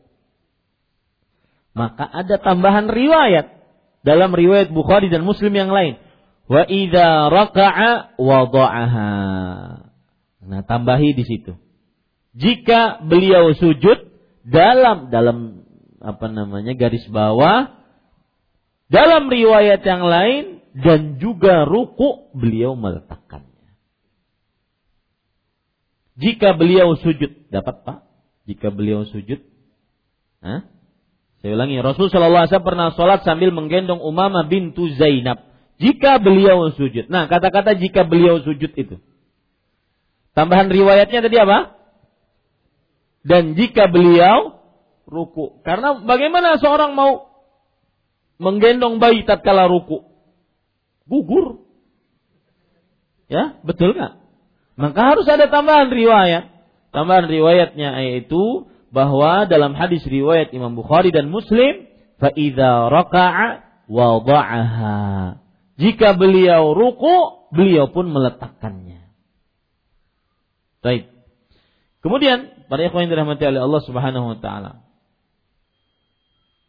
[1.75, 3.51] Maka ada tambahan riwayat
[4.07, 5.99] dalam riwayat Bukhari dan Muslim yang lain.
[6.45, 9.11] Wa idza raka'a wada'aha.
[10.45, 11.57] Nah, tambahi di situ.
[12.37, 14.13] Jika beliau sujud
[14.45, 15.65] dalam dalam
[16.05, 17.73] apa namanya garis bawah
[18.93, 20.45] dalam riwayat yang lain
[20.77, 23.49] dan juga ruku beliau meletakkan.
[26.15, 27.99] Jika beliau sujud, dapat Pak?
[28.47, 29.43] Jika beliau sujud,
[30.45, 30.69] Hah?
[31.41, 35.54] Saya ulangi, Rasul Wasallam pernah sholat sambil menggendong Umama bintu Zainab.
[35.79, 37.11] Jika beliau sujud.
[37.11, 38.97] Nah, kata-kata jika beliau sujud itu.
[40.35, 41.79] Tambahan riwayatnya tadi apa?
[43.27, 44.61] Dan jika beliau
[45.07, 45.63] ruku.
[45.63, 47.31] Karena bagaimana seorang mau
[48.39, 50.03] menggendong bayi tatkala ruku?
[51.07, 51.65] Gugur.
[53.31, 54.21] Ya, betul nggak?
[54.75, 56.51] Maka harus ada tambahan riwayat.
[56.91, 61.91] Tambahan riwayatnya yaitu bahwa dalam hadis riwayat Imam Bukhari dan Muslim,
[62.23, 65.44] faida raka'a wada'aha.
[65.75, 69.11] Jika beliau ruku, beliau pun meletakkannya.
[70.85, 71.11] Baik.
[72.05, 74.85] Kemudian, para ikhwan yang dirahmati oleh Allah Subhanahu wa taala.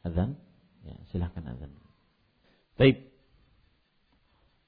[0.07, 0.39] Azan?
[0.87, 1.75] Ya, silahkan azan.
[2.79, 3.11] Baik.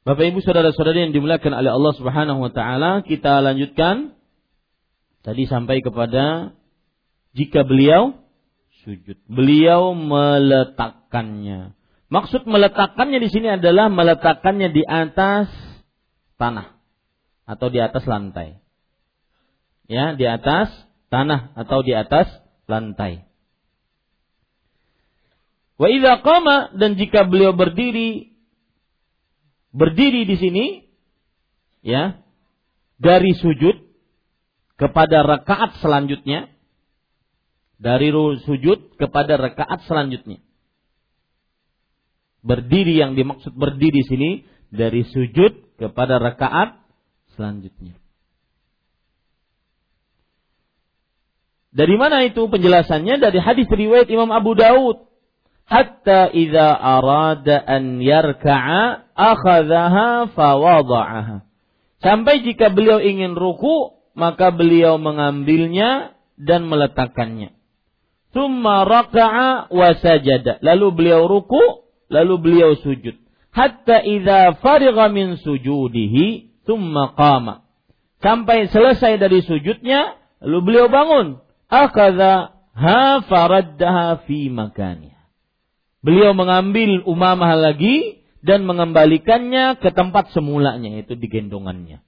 [0.03, 4.17] Bapak Ibu saudara-saudari yang dimuliakan oleh Allah Subhanahu wa taala, kita lanjutkan
[5.23, 6.55] tadi sampai kepada
[7.37, 8.17] jika beliau
[8.83, 9.19] sujud.
[9.29, 11.76] Beliau meletakkannya.
[12.07, 15.51] Maksud meletakkannya di sini adalah meletakkannya di atas
[16.39, 16.79] tanah
[17.43, 18.63] atau di atas lantai.
[19.91, 20.71] Ya, di atas
[21.11, 22.31] tanah atau di atas
[22.67, 23.27] lantai.
[25.77, 28.33] Wa idza qama dan jika beliau berdiri
[29.75, 30.65] berdiri di sini
[31.85, 32.17] ya
[32.97, 33.77] dari sujud
[34.79, 36.49] kepada rakaat selanjutnya
[37.77, 38.09] dari
[38.41, 40.41] sujud kepada rakaat selanjutnya
[42.41, 44.29] berdiri yang dimaksud berdiri di sini
[44.69, 46.81] dari sujud kepada rakaat
[47.37, 47.97] selanjutnya
[51.71, 55.07] dari mana itu penjelasannya dari hadis riwayat Imam Abu Daud
[55.67, 61.43] hatta idza arada an yarka'a akhadhaha fawada'aha.
[61.99, 67.53] Sampai jika beliau ingin ruku, maka beliau mengambilnya dan meletakkannya.
[68.31, 70.63] Thumma raka'a wa sajada.
[70.63, 73.15] Lalu beliau ruku, lalu beliau sujud.
[73.51, 77.65] Hatta idza farigha min sujudihi, thumma qama.
[78.21, 81.41] Sampai selesai dari sujudnya, lalu beliau bangun.
[81.67, 85.17] Akhadha ha faraddaha fi makaniha
[86.05, 91.99] Beliau mengambil Umamah lagi dan mengembalikannya ke tempat semulanya yaitu di gendongannya.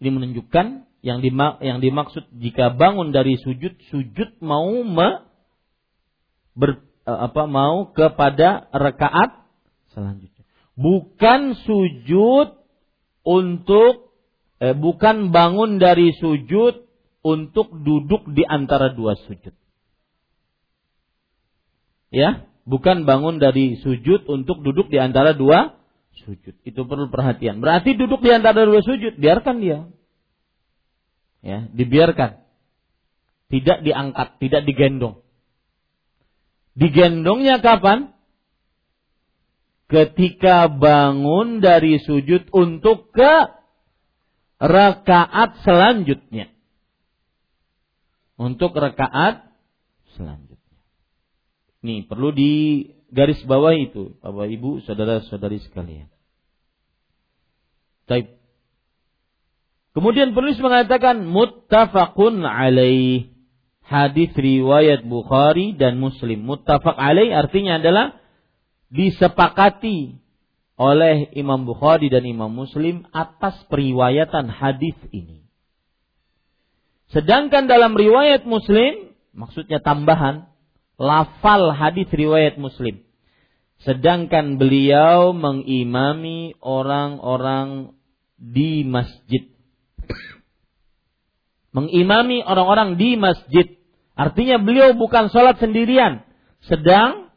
[0.00, 0.66] Ini menunjukkan
[1.04, 5.22] yang dimak yang dimaksud jika bangun dari sujud sujud mau me,
[6.56, 6.82] ber,
[7.18, 9.46] apa mau kepada rakaat
[9.90, 10.44] selanjutnya.
[10.78, 12.56] Bukan sujud
[13.26, 14.14] untuk
[14.62, 16.86] eh, bukan bangun dari sujud
[17.20, 19.52] untuk duduk di antara dua sujud.
[22.10, 25.78] Ya, bukan bangun dari sujud untuk duduk di antara dua
[26.26, 26.58] sujud.
[26.66, 27.62] Itu perlu perhatian.
[27.62, 29.86] Berarti duduk di antara dua sujud, biarkan dia.
[31.40, 32.42] Ya, dibiarkan.
[33.50, 35.22] Tidak diangkat, tidak digendong.
[36.80, 38.16] Digendongnya kapan?
[39.90, 43.34] Ketika bangun dari sujud untuk ke
[44.60, 46.48] rakaat selanjutnya.
[48.40, 49.50] Untuk rakaat
[50.16, 50.80] selanjutnya.
[51.84, 52.52] Nih, perlu di
[53.12, 56.08] garis bawah itu, Bapak Ibu, saudara-saudari sekalian.
[58.06, 58.40] Taib.
[59.90, 63.29] Kemudian penulis mengatakan muttafaqun alaih.
[63.90, 66.46] Hadis riwayat Bukhari dan Muslim.
[66.46, 68.22] Muttafaq alaih artinya adalah
[68.94, 70.22] disepakati
[70.78, 75.42] oleh Imam Bukhari dan Imam Muslim atas periwayatan hadis ini.
[77.10, 80.46] Sedangkan dalam riwayat Muslim, maksudnya tambahan,
[80.94, 83.02] lafal hadis riwayat Muslim.
[83.82, 87.98] Sedangkan beliau mengimami orang-orang
[88.38, 89.50] di masjid.
[91.74, 93.79] Mengimami orang-orang di masjid.
[94.20, 96.20] Artinya beliau bukan sholat sendirian,
[96.68, 97.32] sedang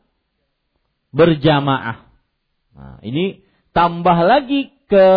[1.15, 2.11] berjamaah.
[2.75, 3.39] Nah, ini
[3.71, 5.07] tambah lagi ke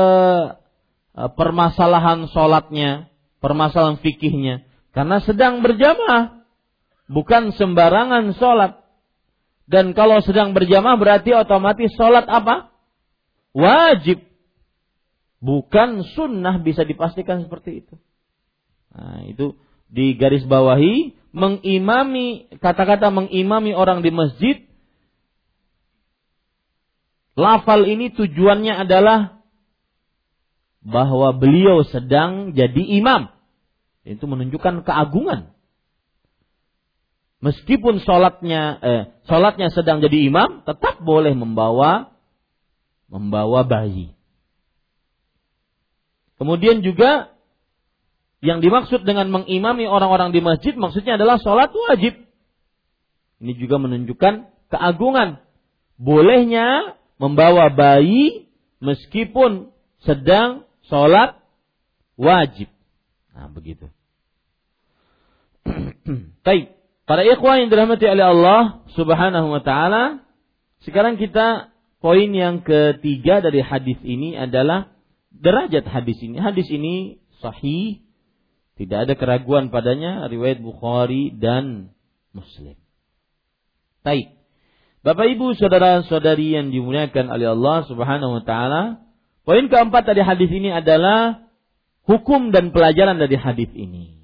[1.11, 3.11] e, permasalahan sholatnya,
[3.43, 4.63] permasalahan fikihnya.
[4.95, 6.47] Karena sedang berjamaah,
[7.11, 8.87] bukan sembarangan sholat.
[9.67, 12.71] Dan kalau sedang berjamaah berarti otomatis sholat apa?
[13.51, 14.23] Wajib.
[15.43, 17.99] Bukan sunnah bisa dipastikan seperti itu.
[18.95, 19.59] Nah, itu
[19.91, 24.57] di garis bawahi mengimami kata-kata mengimami orang di masjid
[27.37, 29.45] lafal ini tujuannya adalah
[30.81, 33.29] bahwa beliau sedang jadi imam.
[34.07, 35.53] Itu menunjukkan keagungan.
[37.45, 42.17] Meskipun sholatnya eh, sholatnya sedang jadi imam tetap boleh membawa
[43.13, 44.17] membawa bayi.
[46.41, 47.36] Kemudian juga
[48.45, 52.21] yang dimaksud dengan mengimami orang-orang di masjid maksudnya adalah sholat wajib.
[53.41, 55.41] Ini juga menunjukkan keagungan.
[55.97, 58.49] Bolehnya membawa bayi
[58.85, 59.73] meskipun
[60.05, 61.41] sedang sholat
[62.21, 62.69] wajib.
[63.33, 63.89] Nah begitu.
[66.47, 66.77] Baik.
[67.07, 70.27] Para ikhwan yang dirahmati oleh Allah subhanahu wa ta'ala.
[70.83, 71.71] Sekarang kita
[72.03, 74.91] poin yang ketiga dari hadis ini adalah
[75.31, 76.37] derajat hadis ini.
[76.43, 78.06] Hadis ini sahih
[78.77, 81.97] tidak ada keraguan padanya riwayat Bukhari dan
[82.37, 82.77] Muslim.
[84.05, 84.37] Baik.
[85.01, 88.83] Bapak Ibu saudara-saudari yang dimuliakan oleh Allah Subhanahu wa taala,
[89.49, 91.47] poin keempat dari hadis ini adalah
[92.05, 94.19] hukum dan pelajaran dari hadis ini.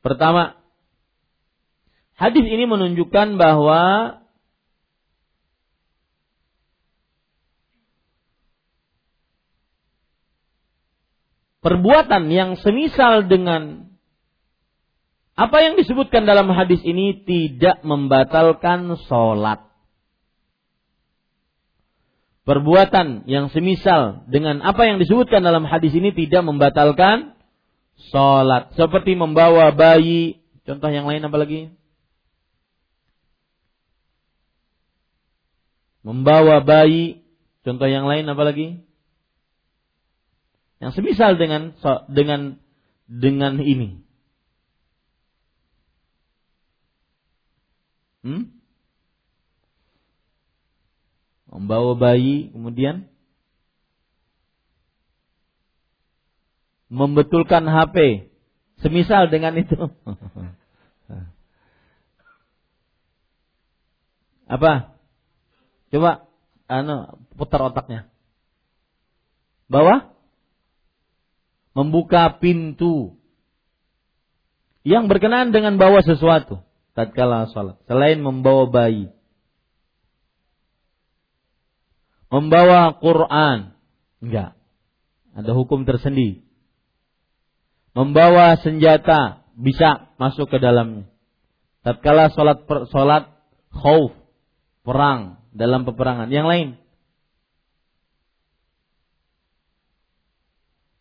[0.00, 0.56] Pertama,
[2.16, 4.19] hadis ini menunjukkan bahwa
[11.60, 13.92] perbuatan yang semisal dengan
[15.40, 19.64] apa yang disebutkan dalam hadis ini tidak membatalkan sholat.
[22.44, 27.36] Perbuatan yang semisal dengan apa yang disebutkan dalam hadis ini tidak membatalkan
[28.12, 28.74] sholat.
[28.76, 30.44] Seperti membawa bayi.
[30.68, 31.72] Contoh yang lain apa lagi?
[36.04, 37.24] Membawa bayi.
[37.64, 38.89] Contoh yang lain apa lagi?
[40.80, 41.76] Yang semisal dengan
[42.08, 42.56] dengan
[43.04, 44.00] dengan ini.
[48.24, 48.48] Hmm?
[51.50, 53.10] Membawa bayi kemudian
[56.88, 58.28] membetulkan HP.
[58.80, 59.76] Semisal dengan itu.
[64.50, 64.96] Apa?
[65.92, 66.26] Coba
[66.66, 68.08] anu putar otaknya.
[69.70, 70.10] Bawah?
[71.74, 73.14] Membuka pintu
[74.82, 76.64] yang berkenaan dengan bawa sesuatu
[76.96, 77.78] tatkala salat.
[77.86, 79.12] Selain membawa bayi
[82.30, 83.74] membawa Quran
[84.22, 84.56] enggak.
[85.30, 86.42] Ada hukum tersendiri.
[87.94, 91.06] Membawa senjata bisa masuk ke dalamnya.
[91.86, 93.24] Tatkala salat salat
[93.70, 94.14] khauf
[94.82, 96.28] perang dalam peperangan.
[96.34, 96.68] Yang lain?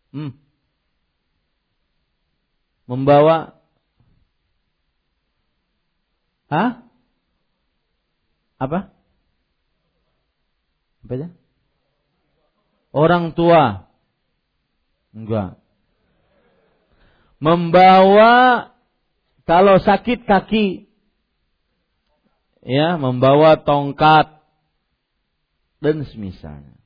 [0.09, 0.48] Hmm
[2.89, 3.59] membawa
[6.49, 6.81] Hah?
[8.57, 8.89] Apa?
[11.05, 11.29] Apa ya?
[12.89, 13.85] Orang tua.
[15.13, 15.61] Enggak.
[17.37, 18.67] Membawa
[19.45, 20.89] kalau sakit kaki
[22.65, 24.41] ya, membawa tongkat
[25.79, 26.78] dan semisalnya.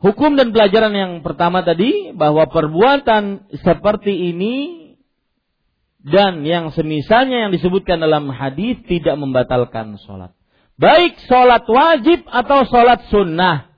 [0.00, 4.56] Hukum dan pelajaran yang pertama tadi bahwa perbuatan seperti ini
[6.00, 10.32] dan yang semisalnya yang disebutkan dalam hadis tidak membatalkan sholat.
[10.80, 13.68] Baik sholat wajib atau sholat sunnah.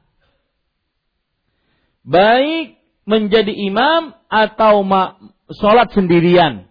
[2.07, 4.87] Baik menjadi imam atau
[5.51, 6.70] sholat sendirian.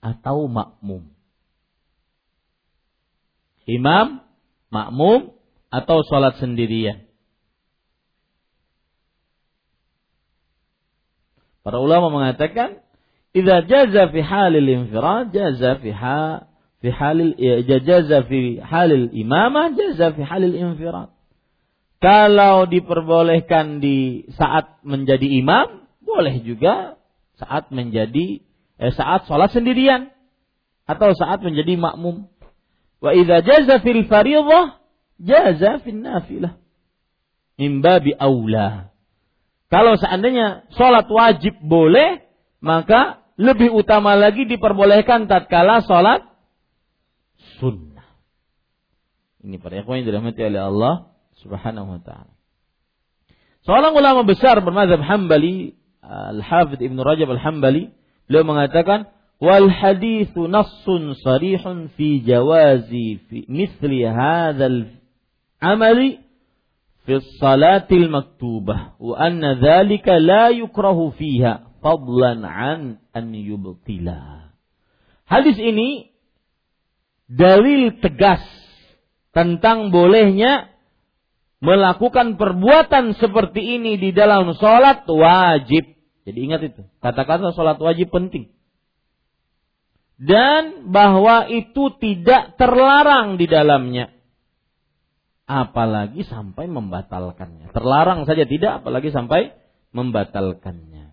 [0.00, 1.12] Atau makmum.
[3.68, 4.24] Imam,
[4.72, 5.36] makmum,
[5.68, 7.11] atau sholat sendirian.
[11.62, 12.82] Para ulama mengatakan
[13.32, 16.44] Idza jaza fi halil infirad jaza fi ha
[16.84, 21.08] fi halil ya, jaza fi halil imamah jaza fi halil infirad.
[21.96, 27.00] Kalau diperbolehkan di saat menjadi imam, boleh juga
[27.40, 28.44] saat menjadi
[28.76, 30.12] eh, saat sholat sendirian
[30.84, 32.28] atau saat menjadi makmum.
[33.00, 34.76] Wa idza jaza fil fardhah
[35.16, 36.60] jaza fil nafilah.
[37.56, 38.91] Min babi aula.
[39.72, 42.20] Kalau seandainya sholat wajib boleh,
[42.60, 46.28] maka lebih utama lagi diperbolehkan tatkala sholat
[47.56, 48.04] sunnah.
[49.40, 50.94] Ini para ikhwan yang dirahmati oleh Allah
[51.40, 52.36] Subhanahu wa taala.
[53.64, 57.96] Seorang ulama besar bermadzhab Hambali, Al-Hafidh Ibnu Rajab Al-Hambali,
[58.28, 59.08] beliau mengatakan,
[59.40, 65.00] "Wal hadithu nassun sarihun fi jawazi fi mithli hadzal
[65.64, 66.20] amali
[67.02, 73.34] fi salatil maktubah wa anna dzalika la yukrahu fiha fadlan an an.
[75.26, 76.12] Hadis ini
[77.26, 78.44] dalil tegas
[79.32, 80.72] tentang bolehnya
[81.62, 85.94] melakukan perbuatan seperti ini di dalam sholat wajib.
[86.22, 88.50] Jadi ingat itu, kata-kata sholat wajib penting.
[90.22, 94.14] Dan bahwa itu tidak terlarang di dalamnya.
[95.44, 97.74] Apalagi sampai membatalkannya.
[97.74, 99.52] Terlarang saja tidak, apalagi sampai
[99.92, 101.12] membatalkannya.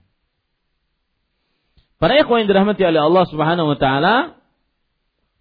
[2.00, 4.16] Para ikhwan yang dirahmati oleh Allah Subhanahu wa taala,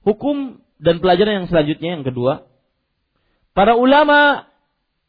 [0.02, 2.50] hukum dan pelajaran yang selanjutnya yang kedua,
[3.54, 4.50] para ulama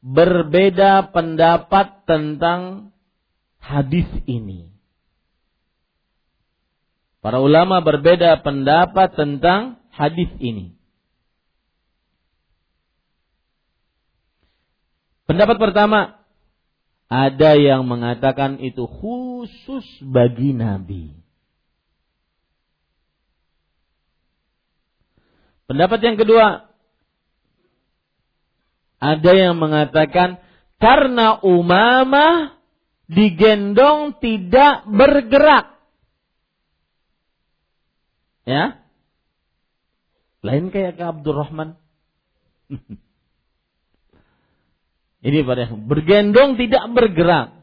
[0.06, 2.94] berbeda pendapat tentang
[3.58, 4.70] hadis ini.
[7.20, 10.79] Para ulama berbeda pendapat tentang hadis ini.
[15.30, 16.18] Pendapat pertama,
[17.06, 21.14] ada yang mengatakan itu khusus bagi Nabi.
[25.70, 26.66] Pendapat yang kedua,
[28.98, 30.42] ada yang mengatakan
[30.82, 32.58] karena Umamah
[33.06, 35.78] digendong tidak bergerak.
[38.50, 38.82] Ya.
[40.42, 41.78] Lain kayak ke Abdurrahman.
[45.20, 47.60] Ini pada bergendong tidak bergerak.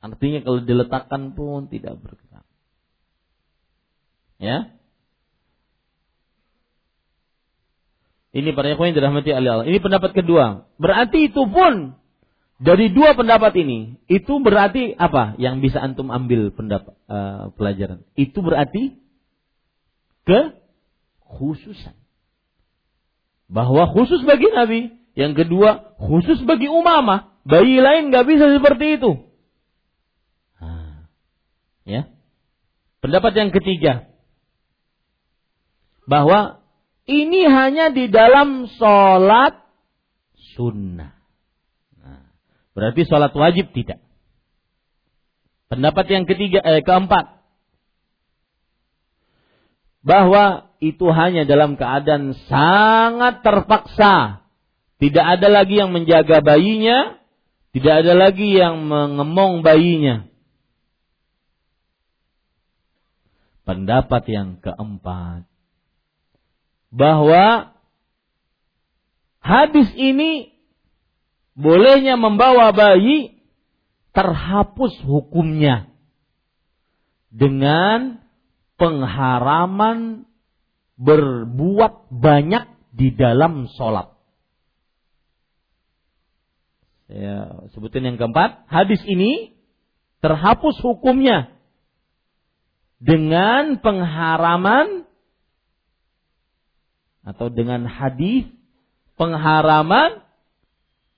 [0.00, 2.44] Artinya kalau diletakkan pun tidak bergerak.
[4.40, 4.72] Ya.
[8.34, 9.62] Ini para ikhwan yang dirahmati Allah.
[9.68, 10.66] Ini pendapat kedua.
[10.80, 11.94] Berarti itu pun
[12.58, 18.02] dari dua pendapat ini, itu berarti apa yang bisa antum ambil pendapat uh, pelajaran?
[18.18, 18.98] Itu berarti
[20.26, 20.56] ke
[21.22, 21.94] khususan.
[23.46, 24.80] Bahwa khusus bagi Nabi.
[25.14, 27.34] Yang kedua, khusus bagi umamah.
[27.46, 29.30] Bayi lain nggak bisa seperti itu.
[30.58, 31.06] Nah,
[31.86, 32.10] ya.
[32.98, 34.10] Pendapat yang ketiga.
[36.04, 36.64] Bahwa
[37.06, 39.60] ini hanya di dalam sholat
[40.56, 41.14] sunnah.
[42.00, 42.24] Nah,
[42.72, 44.00] berarti sholat wajib tidak.
[45.68, 47.44] Pendapat yang ketiga, eh, keempat,
[50.04, 54.43] bahwa itu hanya dalam keadaan sangat terpaksa.
[55.02, 57.18] Tidak ada lagi yang menjaga bayinya,
[57.74, 60.30] tidak ada lagi yang mengemong bayinya.
[63.66, 65.48] Pendapat yang keempat,
[66.94, 67.74] bahwa
[69.42, 70.54] hadis ini
[71.58, 73.42] bolehnya membawa bayi
[74.14, 75.90] terhapus hukumnya
[77.34, 78.22] dengan
[78.78, 80.30] pengharaman
[80.94, 84.13] berbuat banyak di dalam sholat.
[87.04, 89.52] Ya, sebutin yang keempat, hadis ini
[90.24, 91.52] terhapus hukumnya
[92.96, 95.04] dengan pengharaman
[97.24, 98.48] atau dengan hadis
[99.20, 100.24] pengharaman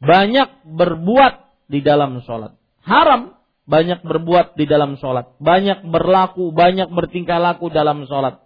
[0.02, 1.34] banyak berbuat
[1.70, 2.58] di dalam sholat.
[2.82, 5.34] Haram banyak berbuat di dalam sholat.
[5.42, 8.45] Banyak berlaku, banyak bertingkah laku dalam sholat.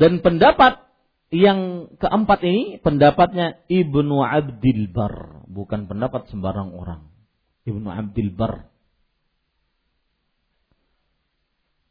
[0.00, 0.80] Dan pendapat
[1.28, 7.12] yang keempat ini pendapatnya Ibnu Abdul Bar, bukan pendapat sembarang orang.
[7.68, 8.72] Ibnu Abdul Bar.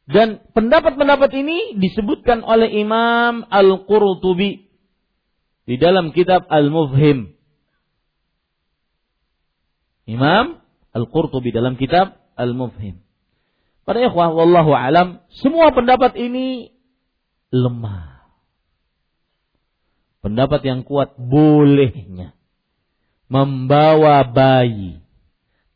[0.09, 4.65] Dan pendapat-pendapat ini disebutkan oleh Imam Al-Qurtubi
[5.69, 7.37] di dalam kitab Al-Mufhim.
[10.09, 10.65] Imam
[10.97, 13.05] Al-Qurtubi dalam kitab Al-Mufhim.
[13.85, 16.73] Para ikhwah, wallahu alam, semua pendapat ini
[17.49, 18.21] lemah.
[20.19, 22.35] Pendapat yang kuat bolehnya
[23.31, 24.99] membawa bayi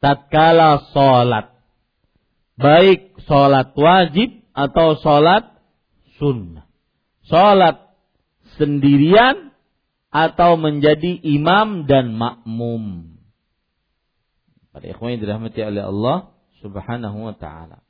[0.03, 1.53] tatkala sholat.
[2.59, 5.57] Baik sholat wajib atau sholat
[6.19, 6.67] sunnah.
[7.23, 7.95] Sholat
[8.59, 9.55] sendirian
[10.13, 13.15] atau menjadi imam dan makmum.
[14.73, 17.82] Pada ikhwan dirahmati oleh Allah subhanahu wa ta'ala.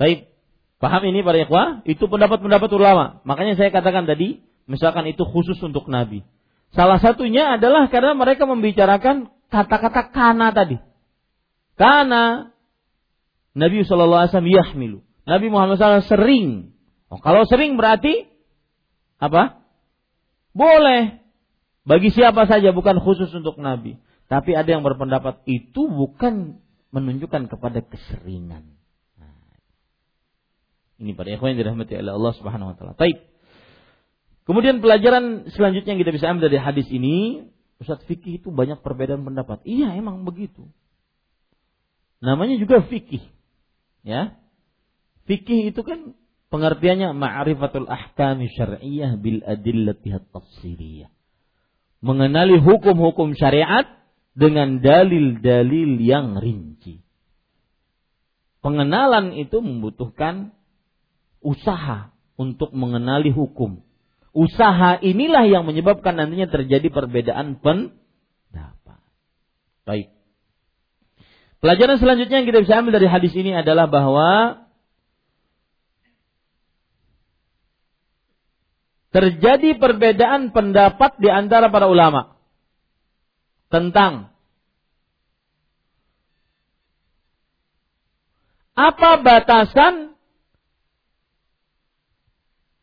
[0.00, 0.30] Baik,
[0.80, 1.84] Paham ini para ikhwah?
[1.84, 3.20] Itu pendapat-pendapat ulama.
[3.28, 6.24] Makanya saya katakan tadi, misalkan itu khusus untuk Nabi.
[6.72, 10.80] Salah satunya adalah karena mereka membicarakan kata-kata kana tadi.
[11.76, 12.56] Kana
[13.52, 15.04] Nabi SAW yahmilu.
[15.28, 16.72] Nabi Muhammad SAW sering.
[17.12, 18.24] Oh, kalau sering berarti
[19.20, 19.60] apa?
[20.56, 21.20] Boleh.
[21.84, 24.00] Bagi siapa saja bukan khusus untuk Nabi.
[24.32, 26.56] Tapi ada yang berpendapat itu bukan
[26.88, 28.79] menunjukkan kepada keseringan.
[31.00, 32.92] Ini pada ikhwan yang dirahmati oleh Allah Subhanahu wa taala.
[32.92, 33.24] Baik.
[34.44, 37.48] Kemudian pelajaran selanjutnya yang kita bisa ambil dari hadis ini,
[37.80, 39.64] Ustaz fikih itu banyak perbedaan pendapat.
[39.64, 40.68] Iya, emang begitu.
[42.20, 43.24] Namanya juga fikih.
[44.04, 44.36] Ya.
[45.24, 46.12] Fikih itu kan
[46.52, 51.08] pengertiannya ma'rifatul ahkami syar'iyyah bil adillati tafsiriyah.
[52.04, 53.88] Mengenali hukum-hukum syariat
[54.36, 57.00] dengan dalil-dalil yang rinci.
[58.60, 60.52] Pengenalan itu membutuhkan
[61.40, 63.84] usaha untuk mengenali hukum.
[64.30, 69.00] Usaha inilah yang menyebabkan nantinya terjadi perbedaan pendapat.
[69.84, 70.14] Baik.
[71.60, 74.64] Pelajaran selanjutnya yang kita bisa ambil dari hadis ini adalah bahwa
[79.10, 82.38] terjadi perbedaan pendapat di antara para ulama
[83.68, 84.30] tentang
[88.78, 90.09] apa batasan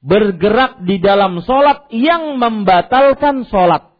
[0.07, 3.91] bergerak di dalam sholat yang membatalkan sholat.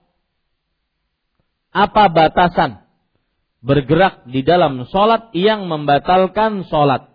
[1.75, 2.87] Apa batasan
[3.59, 7.11] bergerak di dalam sholat yang membatalkan sholat?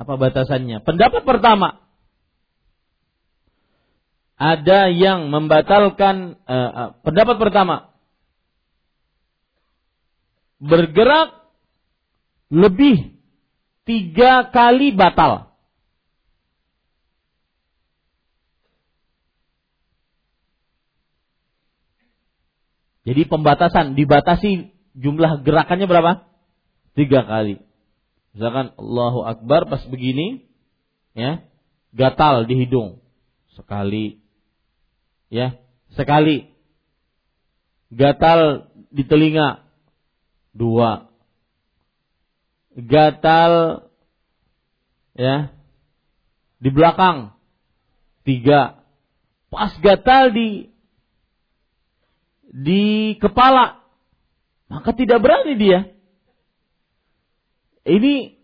[0.00, 0.82] Apa batasannya?
[0.82, 1.78] Pendapat pertama,
[4.40, 7.94] ada yang membatalkan uh, uh, pendapat pertama
[10.58, 11.46] bergerak
[12.50, 13.11] lebih
[13.88, 15.52] tiga kali batal.
[23.02, 26.12] Jadi pembatasan, dibatasi jumlah gerakannya berapa?
[26.94, 27.58] Tiga kali.
[28.32, 30.46] Misalkan Allahu Akbar pas begini,
[31.12, 31.42] ya,
[31.90, 33.02] gatal di hidung
[33.58, 34.22] sekali,
[35.28, 35.58] ya,
[35.98, 36.48] sekali.
[37.92, 39.68] Gatal di telinga
[40.56, 41.11] dua,
[42.76, 43.84] gatal
[45.16, 45.52] ya
[46.62, 47.36] di belakang
[48.24, 48.80] tiga.
[49.52, 50.72] Pas gatal di
[52.52, 53.84] di kepala
[54.72, 55.92] maka tidak berani dia.
[57.82, 58.38] Ini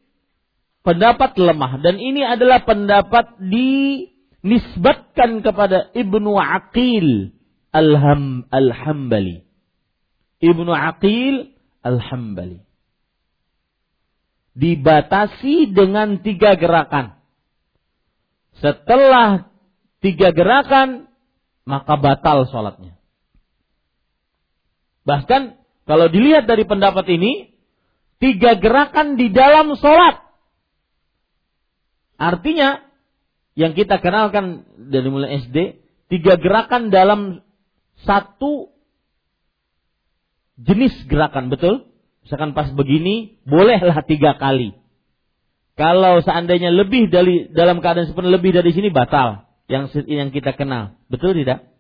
[0.85, 7.33] pendapat lemah dan ini adalah pendapat dinisbatkan kepada Ibnu Aqil
[7.73, 9.47] Al-Hambali.
[10.43, 12.68] Ibnu Aqil Al-Hambali
[14.59, 17.15] dibatasi dengan tiga gerakan.
[18.59, 19.55] Setelah
[20.03, 21.07] tiga gerakan,
[21.63, 22.99] maka batal sholatnya.
[25.07, 25.57] Bahkan
[25.87, 27.55] kalau dilihat dari pendapat ini,
[28.19, 30.27] tiga gerakan di dalam sholat.
[32.19, 32.83] Artinya,
[33.55, 35.81] yang kita kenalkan dari mulai SD,
[36.11, 37.47] tiga gerakan dalam
[38.03, 38.75] satu
[40.59, 41.88] jenis gerakan, betul?
[42.29, 44.77] Misalkan pas begini, bolehlah tiga kali.
[45.81, 51.01] Kalau seandainya lebih dari dalam keadaan seperti lebih dari sini batal yang yang kita kenal,
[51.09, 51.73] betul tidak?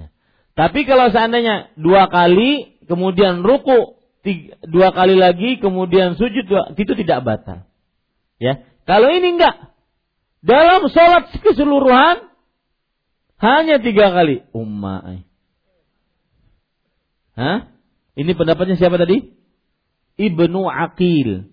[0.00, 0.08] Ya.
[0.56, 6.96] Tapi kalau seandainya dua kali, kemudian ruku tiga, dua kali lagi, kemudian sujud dua, itu
[6.96, 7.68] tidak batal.
[8.40, 9.76] Ya, kalau ini enggak,
[10.40, 12.32] dalam sholat keseluruhan
[13.44, 14.40] hanya tiga kali.
[14.56, 15.28] Ummai.
[17.36, 17.68] Hah?
[18.16, 19.41] Ini pendapatnya siapa tadi?
[20.20, 21.52] Ibnu Aqil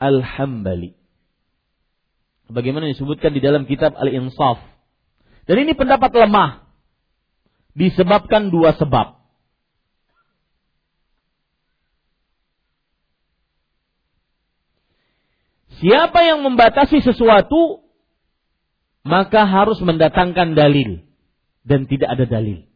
[0.00, 0.92] Al-Hambali.
[2.50, 4.60] Bagaimana disebutkan di dalam kitab Al-Insaf.
[5.48, 6.68] Dan ini pendapat lemah.
[7.72, 9.24] Disebabkan dua sebab.
[15.82, 17.82] Siapa yang membatasi sesuatu,
[19.04, 21.02] maka harus mendatangkan dalil.
[21.64, 22.68] Dan tidak ada dalil.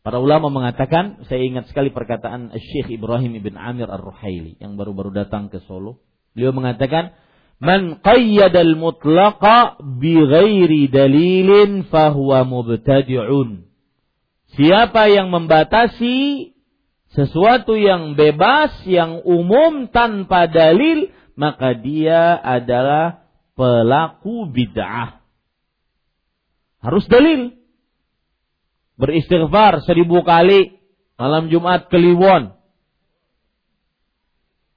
[0.00, 5.52] Para ulama mengatakan, saya ingat sekali perkataan Syekh Ibrahim ibn Amir Ar-Ruhaili yang baru-baru datang
[5.52, 6.00] ke Solo.
[6.32, 7.12] Beliau mengatakan,
[7.60, 13.68] "Man qayyadal mutlaqa bi ghairi dalilin fahuwa mubtadi'un."
[14.56, 16.48] Siapa yang membatasi
[17.12, 25.20] sesuatu yang bebas, yang umum tanpa dalil, maka dia adalah pelaku bid'ah.
[26.80, 27.59] Harus dalil
[29.00, 30.76] beristighfar seribu kali
[31.16, 32.52] malam Jumat Kliwon.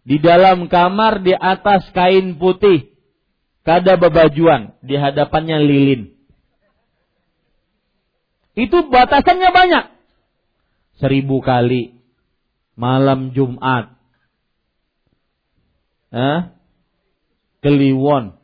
[0.03, 2.91] Di dalam kamar di atas kain putih.
[3.63, 4.76] Kada bebajuan.
[4.84, 6.11] Di hadapannya lilin.
[8.59, 9.86] Itu batasannya banyak.
[10.99, 11.95] Seribu kali.
[12.76, 13.95] Malam Jumat.
[16.11, 16.51] Eh?
[17.63, 18.36] Kliwon.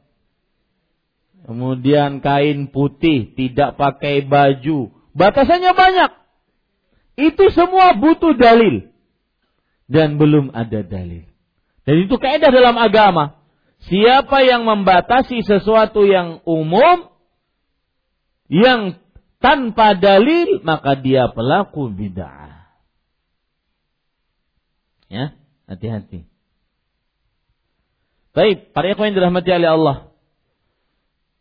[1.43, 3.35] Kemudian kain putih.
[3.35, 6.11] Tidak pakai baju Batasannya banyak.
[7.19, 8.89] Itu semua butuh dalil.
[9.89, 11.25] Dan belum ada dalil.
[11.83, 13.41] Dan itu kaidah dalam agama.
[13.89, 17.09] Siapa yang membatasi sesuatu yang umum,
[18.51, 18.99] yang
[19.39, 22.69] tanpa dalil, maka dia pelaku bid'ah.
[25.09, 25.33] Ya,
[25.65, 26.29] hati-hati.
[28.37, 29.97] Baik, para ikhwan yang dirahmati oleh Allah.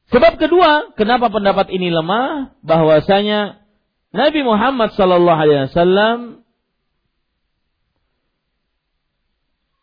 [0.09, 2.57] Sebab kedua, kenapa pendapat ini lemah?
[2.65, 3.61] Bahwasanya
[4.09, 6.19] Nabi Muhammad sallallahu alaihi wasallam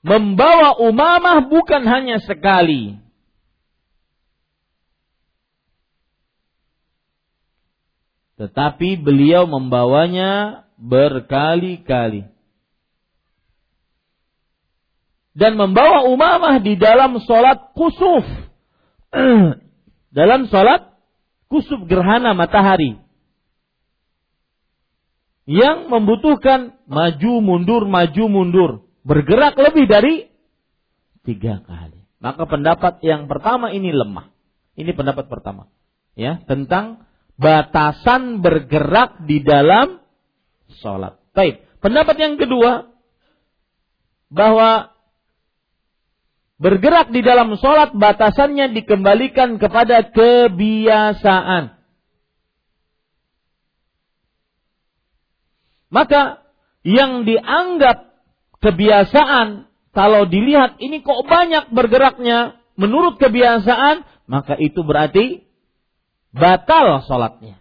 [0.01, 2.97] membawa Umamah bukan hanya sekali.
[8.41, 12.25] Tetapi beliau membawanya berkali-kali.
[15.37, 18.25] Dan membawa Umamah di dalam sholat kusuf.
[20.15, 20.95] dalam sholat
[21.51, 22.97] kusuf gerhana matahari.
[25.45, 28.71] Yang membutuhkan maju mundur maju mundur.
[29.05, 30.15] Bergerak lebih dari
[31.21, 32.01] tiga kali.
[32.17, 34.33] Maka pendapat yang pertama ini lemah.
[34.73, 35.69] Ini pendapat pertama.
[36.17, 37.05] Ya tentang
[37.35, 39.99] batasan bergerak di dalam
[40.79, 42.89] sholat baik pendapat yang kedua
[44.31, 44.94] bahwa
[46.55, 51.75] Bergerak di dalam sholat batasannya dikembalikan kepada kebiasaan.
[55.91, 56.43] Maka
[56.87, 58.15] yang dianggap
[58.63, 65.43] kebiasaan kalau dilihat ini kok banyak bergeraknya menurut kebiasaan maka itu berarti
[66.31, 67.59] batal sholatnya.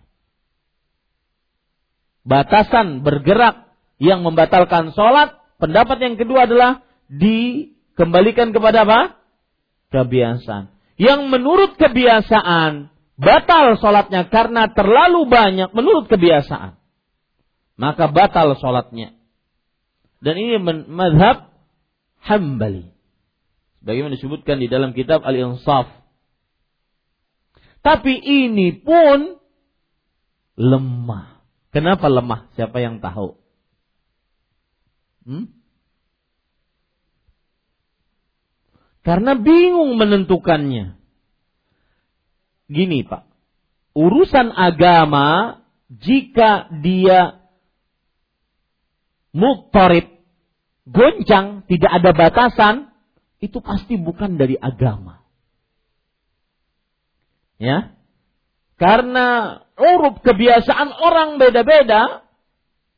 [2.24, 3.68] Batasan bergerak
[3.98, 9.00] yang membatalkan sholat pendapat yang kedua adalah di Kembalikan kepada apa?
[9.94, 10.74] Kebiasaan.
[10.98, 16.78] Yang menurut kebiasaan batal sholatnya karena terlalu banyak menurut kebiasaan.
[17.74, 19.14] Maka batal sholatnya.
[20.22, 21.50] Dan ini madhab
[22.22, 22.94] hambali.
[23.84, 25.92] Bagaimana disebutkan di dalam kitab Al-Insaf.
[27.84, 29.36] Tapi ini pun
[30.56, 31.44] lemah.
[31.68, 32.48] Kenapa lemah?
[32.56, 33.36] Siapa yang tahu?
[35.28, 35.52] Hmm?
[39.04, 40.96] Karena bingung menentukannya.
[42.72, 43.28] Gini Pak,
[43.92, 45.60] urusan agama
[45.92, 47.44] jika dia
[49.36, 50.08] muktorib,
[50.88, 52.74] goncang, tidak ada batasan,
[53.44, 55.20] itu pasti bukan dari agama.
[57.60, 57.92] Ya,
[58.80, 62.24] karena urut kebiasaan orang beda-beda,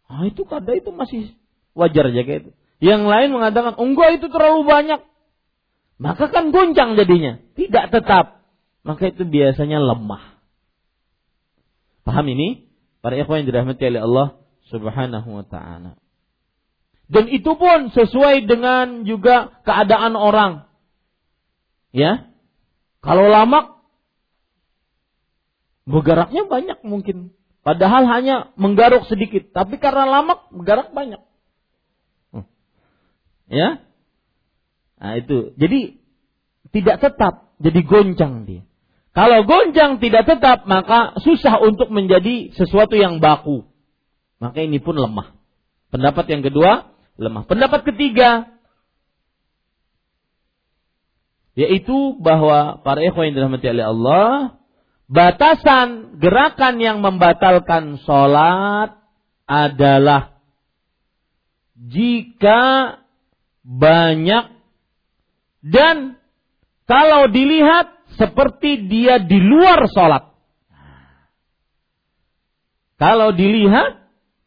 [0.07, 1.35] ah itu kada itu masih
[1.75, 2.53] wajar aja kayak itu.
[2.79, 5.01] Yang lain mengatakan enggak itu terlalu banyak,
[5.97, 8.45] maka kan goncang jadinya, tidak tetap.
[8.85, 10.37] Maka itu biasanya lemah.
[12.07, 12.69] Paham ini?
[13.01, 14.29] Para ikhwan yang dirahmati oleh Allah
[14.71, 15.99] Subhanahu wa taala.
[17.07, 20.67] Dan itu pun sesuai dengan juga keadaan orang.
[21.95, 22.31] Ya.
[23.01, 23.79] Kalau lama
[25.87, 27.33] bergeraknya banyak mungkin.
[27.63, 31.19] Padahal hanya menggaruk sedikit, tapi karena lama bergerak banyak.
[32.31, 32.47] Hmm.
[33.51, 33.86] Ya,
[34.97, 35.53] Nah itu.
[35.57, 36.01] Jadi
[36.73, 38.63] tidak tetap, jadi goncang dia.
[39.17, 43.65] Kalau goncang tidak tetap, maka susah untuk menjadi sesuatu yang baku.
[44.37, 45.33] Maka ini pun lemah.
[45.89, 47.49] Pendapat yang kedua, lemah.
[47.49, 48.45] Pendapat ketiga,
[51.57, 54.31] yaitu bahwa para ikhwan yang dirahmati oleh Allah,
[55.09, 59.01] batasan gerakan yang membatalkan sholat
[59.49, 60.37] adalah
[61.81, 63.01] jika
[63.65, 64.56] banyak
[65.67, 66.23] dan
[66.87, 70.31] kalau dilihat seperti dia di luar sholat.
[72.97, 74.07] Kalau dilihat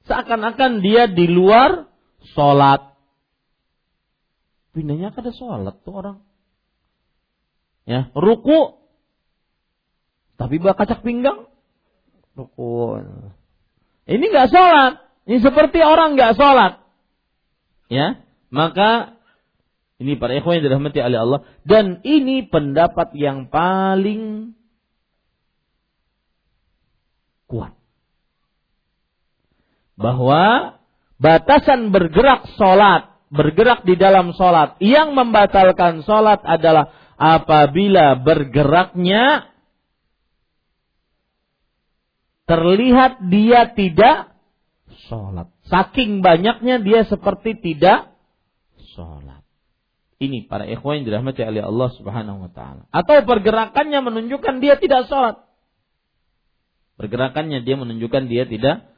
[0.09, 1.85] Seakan-akan dia di luar
[2.33, 2.97] sholat.
[4.73, 6.17] Pindahnya ada sholat tuh orang.
[7.85, 8.81] Ya, ruku.
[10.33, 11.45] Tapi bawa kacak pinggang.
[12.33, 13.05] Ruku.
[14.09, 14.93] Ini nggak sholat.
[15.29, 16.81] Ini seperti orang nggak sholat.
[17.93, 18.17] Ya,
[18.49, 19.13] maka
[19.99, 24.55] ini para ikhwan yang dirahmati oleh Allah dan ini pendapat yang paling
[27.51, 27.79] kuat
[29.99, 30.79] bahwa
[31.19, 39.51] batasan bergerak sholat, bergerak di dalam sholat, yang membatalkan sholat adalah apabila bergeraknya
[42.47, 44.31] terlihat dia tidak
[45.11, 45.51] sholat.
[45.67, 48.15] Saking banyaknya dia seperti tidak
[48.95, 49.38] sholat.
[50.19, 52.91] Ini para ikhwan yang dirahmati oleh Allah Subhanahu wa taala.
[52.91, 55.47] Atau pergerakannya menunjukkan dia tidak sholat.
[56.99, 58.91] Pergerakannya dia menunjukkan dia tidak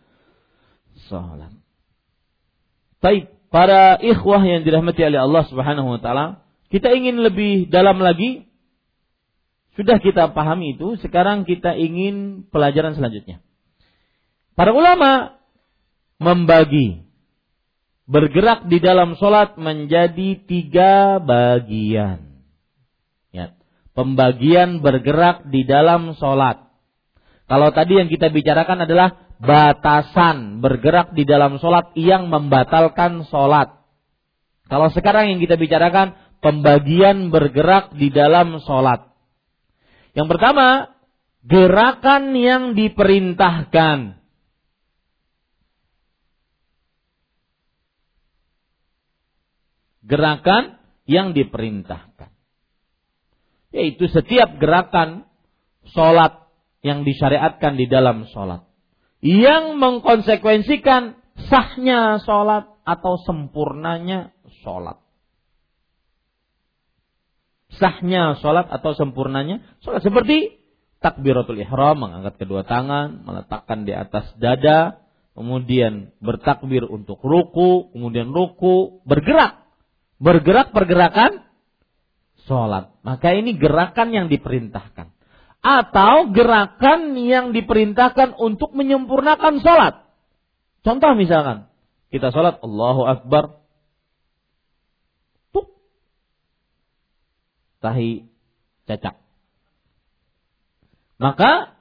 [1.05, 1.53] sholat.
[2.97, 6.41] Baik, para ikhwah yang dirahmati oleh Allah Subhanahu wa taala,
[6.73, 8.49] kita ingin lebih dalam lagi.
[9.77, 13.39] Sudah kita pahami itu, sekarang kita ingin pelajaran selanjutnya.
[14.57, 15.37] Para ulama
[16.17, 17.10] membagi
[18.05, 22.43] bergerak di dalam sholat menjadi tiga bagian.
[23.33, 23.55] Ya.
[23.91, 26.71] Pembagian bergerak di dalam sholat.
[27.51, 33.81] Kalau tadi yang kita bicarakan adalah batasan bergerak di dalam sholat yang membatalkan sholat.
[34.71, 39.11] Kalau sekarang yang kita bicarakan pembagian bergerak di dalam sholat.
[40.15, 40.95] Yang pertama,
[41.43, 44.20] gerakan yang diperintahkan.
[50.01, 52.29] Gerakan yang diperintahkan.
[53.71, 55.29] Yaitu setiap gerakan
[55.95, 56.49] sholat
[56.81, 58.65] yang disyariatkan di dalam sholat
[59.21, 61.13] yang mengkonsekuensikan
[61.47, 64.33] sahnya sholat atau sempurnanya
[64.65, 64.97] sholat.
[67.77, 70.01] Sahnya sholat atau sempurnanya sholat.
[70.01, 70.59] Seperti
[70.99, 75.05] takbiratul ihram, mengangkat kedua tangan, meletakkan di atas dada,
[75.37, 79.60] kemudian bertakbir untuk ruku, kemudian ruku, bergerak.
[80.21, 81.41] Bergerak pergerakan
[82.45, 82.93] sholat.
[83.01, 85.09] Maka ini gerakan yang diperintahkan
[85.61, 90.05] atau gerakan yang diperintahkan untuk menyempurnakan sholat.
[90.81, 91.69] Contoh misalkan,
[92.09, 93.61] kita sholat Allahu Akbar,
[95.53, 95.69] tuk,
[97.81, 98.25] tahi
[98.89, 99.21] cacak.
[101.21, 101.77] Maka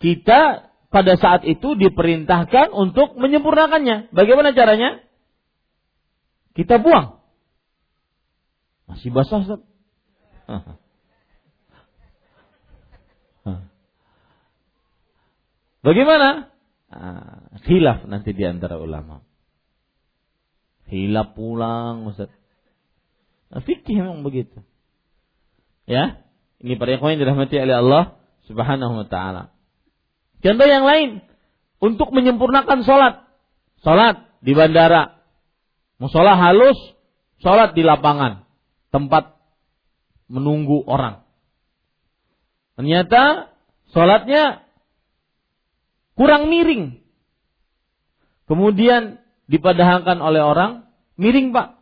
[0.00, 4.08] kita pada saat itu diperintahkan untuk menyempurnakannya.
[4.16, 5.04] Bagaimana caranya?
[6.58, 7.22] Kita buang.
[8.90, 9.62] Masih basah, Ustaz.
[15.86, 16.50] Bagaimana?
[16.90, 19.22] Nah, khilaf nanti di antara ulama.
[20.90, 22.34] Khilaf pulang, Ustaz.
[23.54, 24.58] Nah, fikih memang begitu.
[25.86, 26.26] Ya,
[26.58, 28.18] ini para ikhwan yang dirahmati oleh Allah
[28.50, 29.54] Subhanahu wa taala.
[30.42, 31.22] Contoh yang lain
[31.78, 33.22] untuk menyempurnakan sholat,
[33.86, 35.17] sholat di bandara,
[35.98, 36.78] musola halus,
[37.42, 38.46] sholat di lapangan,
[38.94, 39.38] tempat
[40.30, 41.26] menunggu orang.
[42.78, 43.50] Ternyata
[43.90, 44.62] sholatnya
[46.14, 47.02] kurang miring.
[48.46, 49.20] Kemudian
[49.50, 50.88] dipadahkan oleh orang,
[51.18, 51.76] miring pak.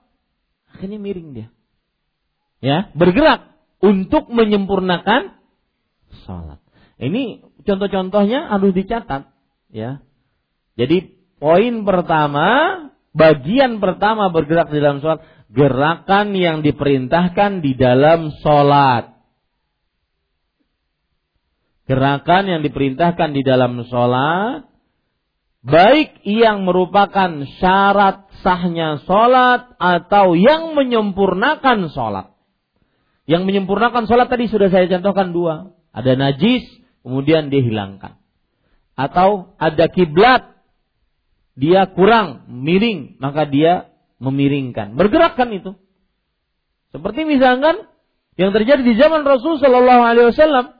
[0.72, 1.48] Akhirnya miring dia.
[2.64, 3.52] Ya, bergerak
[3.84, 5.36] untuk menyempurnakan
[6.24, 6.58] sholat.
[6.96, 9.28] Ini contoh-contohnya harus dicatat.
[9.68, 10.00] Ya,
[10.80, 12.85] jadi poin pertama,
[13.16, 19.16] bagian pertama bergerak di dalam sholat, gerakan yang diperintahkan di dalam sholat
[21.86, 24.66] gerakan yang diperintahkan di dalam sholat,
[25.62, 32.34] baik yang merupakan syarat sahnya sholat atau yang menyempurnakan sholat.
[33.26, 35.74] Yang menyempurnakan sholat tadi sudah saya contohkan dua.
[35.90, 36.62] Ada najis,
[37.02, 38.18] kemudian dihilangkan.
[38.94, 40.55] Atau ada kiblat,
[41.56, 43.88] dia kurang miring, maka dia
[44.20, 44.94] memiringkan.
[44.94, 45.72] Bergerakkan itu.
[46.92, 47.88] Seperti misalkan
[48.36, 50.76] yang terjadi di zaman Rasul Shallallahu Alaihi Wasallam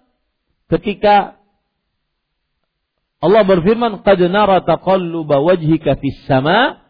[0.69, 1.41] ketika
[3.17, 6.85] Allah berfirman qad nara taqalluba wajhika fis sama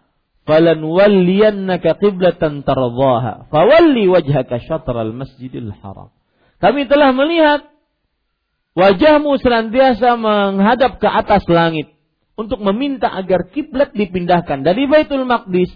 [0.46, 6.10] falan walliyannaka qiblatan tardhaha fawalli wajhaka syatral masjidil haram
[6.58, 7.66] kami telah melihat
[8.74, 11.95] wajahmu senantiasa menghadap ke atas langit
[12.36, 15.72] untuk meminta agar kiblat dipindahkan dari Baitul Maqdis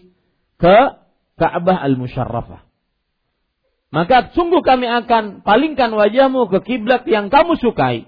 [0.60, 0.76] ke
[1.40, 2.70] Ka'bah al-Musyarrafah
[3.90, 8.06] maka sungguh kami akan palingkan wajahmu ke kiblat yang kamu sukai.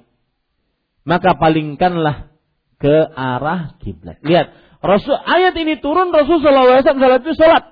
[1.03, 2.31] Maka palingkanlah
[2.79, 4.23] ke arah kiblat.
[4.23, 7.65] Lihat, Rasul ayat ini turun Rasul sallallahu alaihi wasallam itu salat.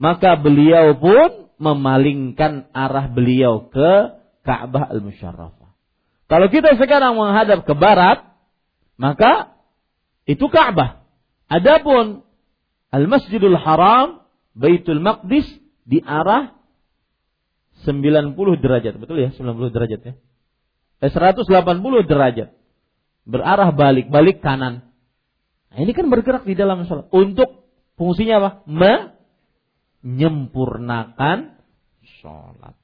[0.00, 4.16] Maka beliau pun memalingkan arah beliau ke
[4.48, 5.76] Ka'bah al-Musyarrafah.
[6.28, 8.24] Kalau kita sekarang menghadap ke barat,
[8.98, 9.54] maka
[10.28, 11.06] itu Ka'bah.
[11.48, 12.26] Adapun
[12.92, 15.46] Al-Masjidul Haram, Baitul Maqdis
[15.88, 16.52] di arah
[17.86, 18.98] 90 derajat.
[19.00, 19.30] Betul ya?
[19.32, 20.14] 90 derajat ya.
[20.98, 21.48] Eh, 180
[22.04, 22.52] derajat.
[23.24, 24.90] Berarah balik, balik kanan.
[25.68, 27.06] Nah, ini kan bergerak di dalam sholat.
[27.12, 27.70] Untuk
[28.00, 28.50] fungsinya apa?
[30.02, 31.60] Menyempurnakan
[32.20, 32.74] sholat.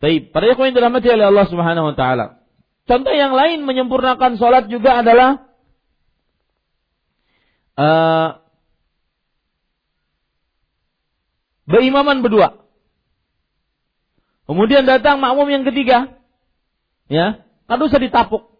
[0.00, 2.39] Baik, para yang dirahmati oleh Allah Subhanahu wa taala.
[2.90, 5.46] Contoh yang lain menyempurnakan sholat juga adalah
[7.78, 8.42] uh,
[11.70, 12.66] berimaman berdua.
[14.50, 16.18] Kemudian datang makmum yang ketiga.
[17.06, 18.58] Ya, kan usah ditapuk.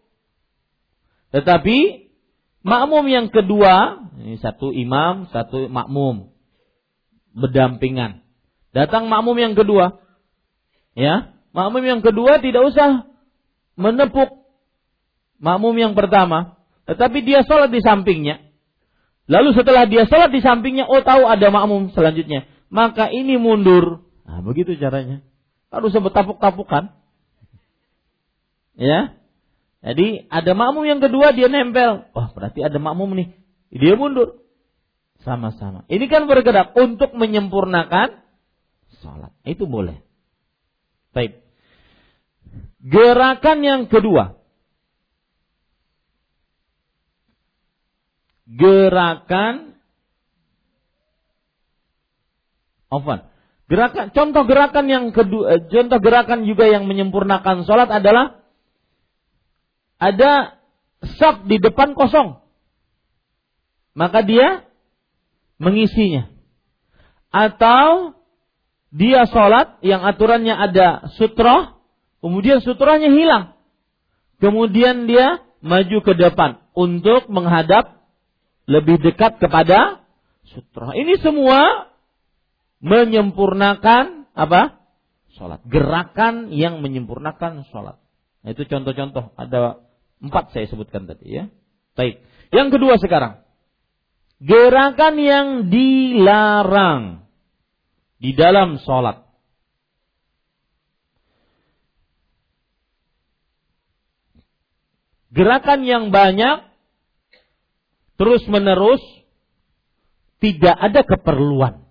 [1.35, 2.07] Tetapi
[2.63, 6.31] makmum yang kedua, ini satu imam, satu makmum
[7.35, 8.23] berdampingan.
[8.71, 9.99] Datang makmum yang kedua.
[10.95, 13.10] Ya, makmum yang kedua tidak usah
[13.75, 14.29] menepuk
[15.41, 18.41] makmum yang pertama, tetapi dia sholat di sampingnya.
[19.31, 22.47] Lalu setelah dia sholat di sampingnya, oh tahu ada makmum selanjutnya.
[22.71, 24.07] Maka ini mundur.
[24.23, 25.23] Nah, begitu caranya
[25.71, 26.91] harus bertapuk-tapukan.
[28.75, 29.15] Ya.
[29.81, 32.05] Jadi ada makmum yang kedua dia nempel.
[32.13, 33.33] Wah, berarti ada makmum nih.
[33.73, 34.43] Dia mundur.
[35.25, 35.87] Sama-sama.
[35.89, 38.21] Ini kan bergerak untuk menyempurnakan
[39.01, 39.33] salat.
[39.41, 40.01] Itu boleh.
[41.13, 41.40] Baik.
[42.81, 44.39] Gerakan yang kedua.
[48.49, 49.71] Gerakan
[52.91, 53.31] Ovan.
[53.71, 58.43] Gerakan contoh gerakan yang kedua, eh, contoh gerakan juga yang menyempurnakan sholat adalah
[59.95, 60.59] ada
[61.15, 62.43] saf di depan kosong.
[63.95, 64.67] Maka dia
[65.55, 66.27] mengisinya.
[67.31, 68.19] Atau
[68.91, 71.79] dia sholat yang aturannya ada sutroh,
[72.21, 73.57] kemudian sutrohnya hilang.
[74.41, 78.01] Kemudian dia maju ke depan untuk menghadap
[78.65, 80.01] lebih dekat kepada
[80.49, 80.93] sutroh.
[80.95, 81.91] Ini semua
[82.81, 84.81] menyempurnakan apa?
[85.37, 85.63] Sholat.
[85.69, 88.01] Gerakan yang menyempurnakan sholat.
[88.41, 89.31] Nah, itu contoh-contoh.
[89.37, 89.79] Ada
[90.21, 91.43] empat saya sebutkan tadi ya.
[91.93, 92.25] Baik.
[92.51, 93.45] Yang kedua sekarang.
[94.41, 97.29] Gerakan yang dilarang
[98.17, 99.30] di dalam sholat.
[105.31, 106.67] Gerakan yang banyak
[108.19, 108.99] terus menerus
[110.43, 111.87] tidak ada keperluan.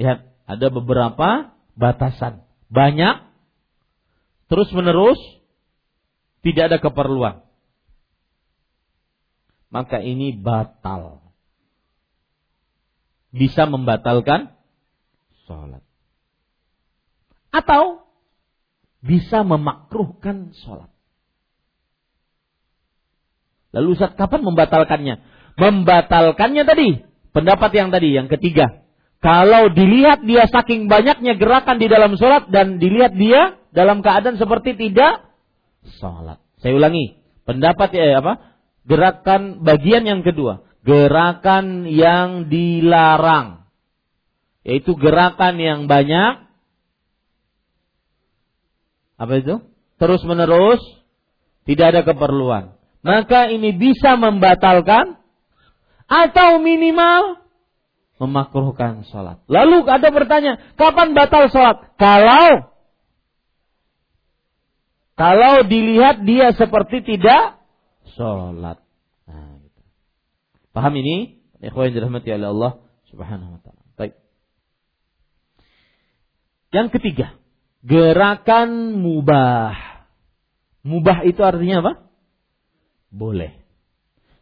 [0.00, 2.46] Lihat, ada beberapa batasan.
[2.72, 3.26] Banyak,
[4.48, 5.18] terus menerus,
[6.40, 7.42] tidak ada keperluan.
[9.68, 11.20] Maka ini batal.
[13.34, 14.54] Bisa membatalkan
[15.44, 15.84] sholat.
[17.52, 18.06] Atau
[19.04, 20.95] bisa memakruhkan sholat.
[23.76, 25.20] Lalu Ustaz, kapan membatalkannya?
[25.60, 26.88] Membatalkannya tadi.
[27.36, 28.86] Pendapat yang tadi, yang ketiga.
[29.20, 34.76] Kalau dilihat dia saking banyaknya gerakan di dalam sholat dan dilihat dia dalam keadaan seperti
[34.80, 35.28] tidak
[36.00, 36.40] sholat.
[36.64, 38.56] Saya ulangi, pendapat ya apa?
[38.88, 43.68] Gerakan bagian yang kedua, gerakan yang dilarang,
[44.64, 46.48] yaitu gerakan yang banyak.
[49.20, 49.60] Apa itu?
[49.96, 50.80] Terus menerus,
[51.64, 52.75] tidak ada keperluan.
[53.06, 55.14] Maka ini bisa membatalkan
[56.10, 57.38] atau minimal
[58.18, 59.38] memakruhkan sholat.
[59.46, 61.94] Lalu ada bertanya, kapan batal sholat?
[62.02, 62.74] Kalau
[65.14, 67.62] kalau dilihat dia seperti tidak
[68.18, 68.82] sholat.
[69.30, 69.80] Nah, gitu.
[70.74, 71.38] Paham ini?
[71.62, 72.72] Ikhwan dirahmati oleh Allah
[73.08, 73.82] Subhanahu wa taala.
[73.94, 74.18] Baik.
[76.74, 77.38] Yang ketiga,
[77.86, 79.72] gerakan mubah.
[80.82, 81.92] Mubah itu artinya apa?
[83.10, 83.66] Boleh.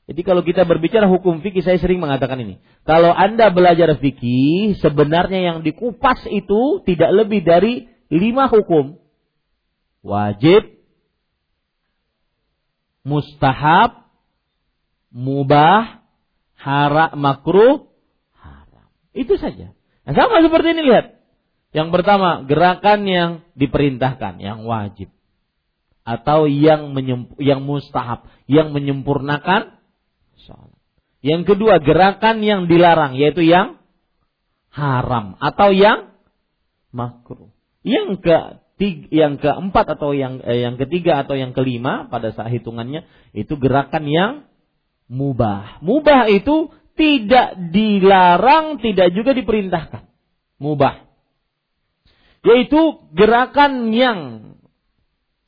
[0.04, 2.60] Jadi kalau kita berbicara hukum fikih, saya sering mengatakan ini.
[2.84, 9.00] Kalau Anda belajar fikih, sebenarnya yang dikupas itu tidak lebih dari lima hukum.
[10.04, 10.76] Wajib,
[13.00, 14.04] mustahab,
[15.08, 16.04] mubah,
[16.60, 17.88] haram, makruh,
[18.36, 18.88] haram.
[19.16, 19.72] Itu saja.
[20.04, 21.16] Nah, sama seperti ini lihat.
[21.72, 25.13] Yang pertama, gerakan yang diperintahkan, yang wajib.
[26.04, 26.92] Atau yang
[27.40, 29.80] yang mustahab, yang menyempurnakan
[30.44, 30.76] sholat.
[31.24, 33.80] Yang kedua, gerakan yang dilarang, yaitu yang
[34.68, 36.12] haram atau yang
[36.92, 37.48] makruh.
[37.80, 38.38] Yang tiga,
[39.08, 44.04] yang keempat atau yang eh, yang ketiga atau yang kelima pada saat hitungannya itu gerakan
[44.04, 44.32] yang
[45.08, 45.80] mubah.
[45.80, 50.06] Mubah itu tidak dilarang, tidak juga diperintahkan.
[50.58, 51.06] Mubah.
[52.44, 54.18] Yaitu gerakan yang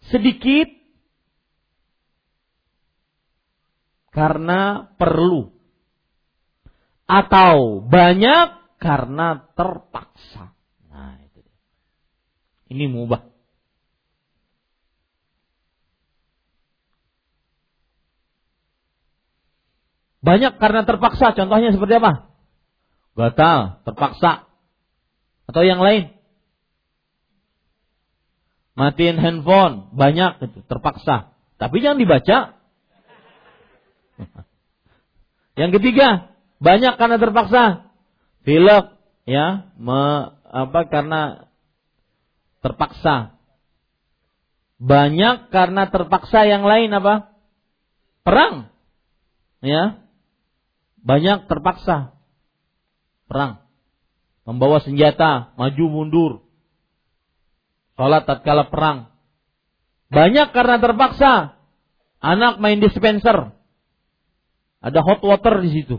[0.09, 0.69] sedikit
[4.17, 5.53] karena perlu
[7.07, 10.57] atau banyak karena terpaksa.
[10.91, 11.41] Nah, itu
[12.73, 13.23] Ini mubah.
[20.27, 21.39] Banyak karena terpaksa.
[21.39, 22.35] Contohnya seperti apa?
[23.15, 24.51] Gatal, terpaksa.
[25.47, 26.16] Atau yang lain?
[28.77, 31.33] Matiin handphone, banyak itu, terpaksa.
[31.57, 32.61] Tapi jangan dibaca.
[35.61, 37.89] yang ketiga, banyak karena terpaksa.
[38.45, 38.93] Pilek
[39.25, 41.49] ya me, apa karena
[42.61, 43.33] terpaksa.
[44.77, 47.33] Banyak karena terpaksa yang lain apa?
[48.21, 48.69] Perang
[49.65, 50.05] ya.
[51.01, 52.13] Banyak terpaksa.
[53.25, 53.65] Perang.
[54.45, 56.46] Membawa senjata maju mundur
[57.97, 59.11] sholat tatkala perang
[60.13, 61.59] banyak karena terpaksa
[62.23, 63.57] anak main dispenser
[64.85, 65.99] ada hot water di situ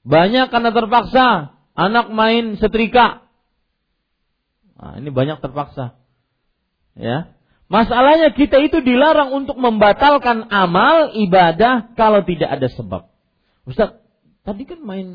[0.00, 3.28] banyak karena terpaksa anak main setrika.
[4.80, 6.00] Nah, ini banyak terpaksa.
[6.96, 7.36] Ya.
[7.70, 13.06] Masalahnya kita itu dilarang untuk membatalkan amal ibadah kalau tidak ada sebab.
[13.68, 13.94] Ustaz,
[14.42, 15.08] tadi kan main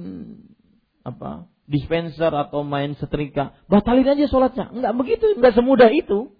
[1.03, 1.49] apa?
[1.65, 4.69] Dispenser atau main setrika, batalin aja sholatnya.
[4.69, 6.33] Enggak begitu, enggak semudah itu.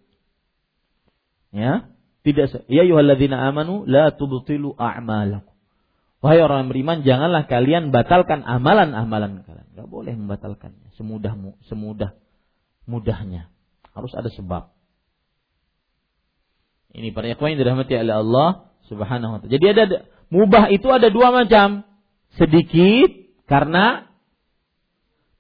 [1.55, 1.89] Ya,
[2.25, 5.55] tidak ya ayyuhalladzina amanu la tubtilu a'malakum.
[6.25, 9.67] Wahai orang beriman, janganlah kalian batalkan amalan-amalan kalian.
[9.77, 11.37] Gak boleh membatalkannya semudah
[11.69, 12.17] semudah
[12.89, 13.53] mudahnya.
[13.93, 14.73] Harus ada sebab.
[16.95, 18.49] Ini para ikhwan yang dirahmati oleh Allah
[18.89, 19.51] Subhanahu wa taala.
[19.53, 19.83] Jadi ada
[20.33, 21.83] mubah itu ada dua macam.
[22.41, 23.11] Sedikit
[23.45, 24.09] karena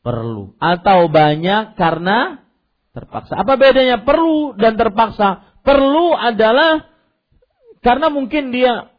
[0.05, 2.45] perlu atau banyak karena
[2.93, 3.41] terpaksa.
[3.41, 5.57] Apa bedanya perlu dan terpaksa?
[5.65, 6.85] Perlu adalah
[7.81, 8.93] karena mungkin dia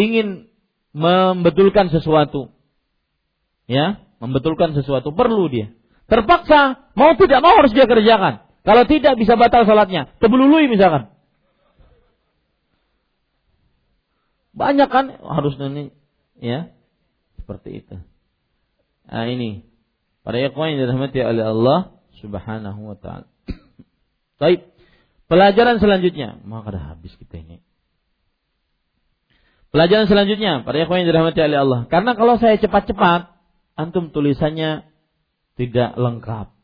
[0.00, 0.48] ingin
[0.96, 2.48] membetulkan sesuatu.
[3.68, 5.70] Ya, membetulkan sesuatu perlu dia.
[6.10, 8.42] Terpaksa mau tidak mau harus dia kerjakan.
[8.66, 10.10] Kalau tidak bisa batal salatnya.
[10.18, 11.12] Tebelului misalkan.
[14.50, 15.94] Banyak kan harus ini
[16.42, 16.74] ya.
[17.38, 17.96] Seperti itu.
[19.06, 19.69] Nah ini
[20.30, 23.26] para ikhwan yang dirahmati oleh Allah Subhanahu wa taala.
[24.38, 24.70] Baik.
[25.26, 27.58] Pelajaran selanjutnya, maka dah habis kita ini.
[29.74, 31.80] Pelajaran selanjutnya, para ikhwan yang dirahmati oleh Allah.
[31.90, 33.26] Karena kalau saya cepat-cepat,
[33.74, 34.86] antum tulisannya
[35.58, 36.54] tidak lengkap.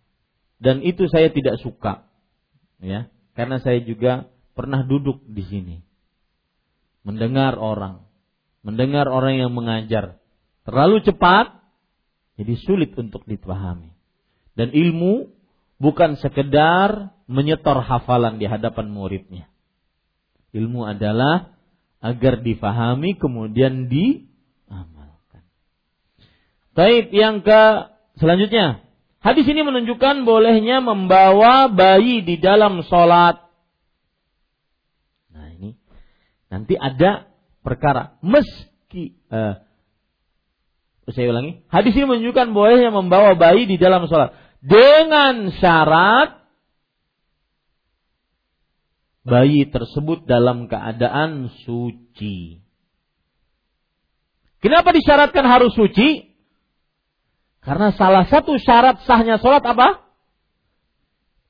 [0.63, 2.07] Dan itu saya tidak suka.
[2.79, 5.77] Ya, karena saya juga pernah duduk di sini.
[7.03, 8.07] Mendengar orang,
[8.63, 10.23] mendengar orang yang mengajar
[10.63, 11.66] terlalu cepat
[12.37, 13.97] jadi sulit untuk dipahami.
[14.57, 15.33] Dan ilmu
[15.81, 19.49] bukan sekedar menyetor hafalan di hadapan muridnya.
[20.53, 21.57] Ilmu adalah
[22.01, 25.45] agar difahami kemudian diamalkan.
[26.77, 28.85] Baik, yang ke selanjutnya.
[29.21, 33.43] Hadis ini menunjukkan bolehnya membawa bayi di dalam sholat.
[35.35, 35.75] Nah ini
[36.47, 37.27] nanti ada
[37.67, 39.66] perkara meski uh,
[41.15, 41.63] saya ulangi.
[41.71, 46.43] Hadis ini menunjukkan bolehnya membawa bayi di dalam sholat dengan syarat
[49.27, 52.63] bayi tersebut dalam keadaan suci.
[54.59, 56.35] Kenapa disyaratkan harus suci?
[57.63, 60.07] Karena salah satu syarat sahnya sholat apa?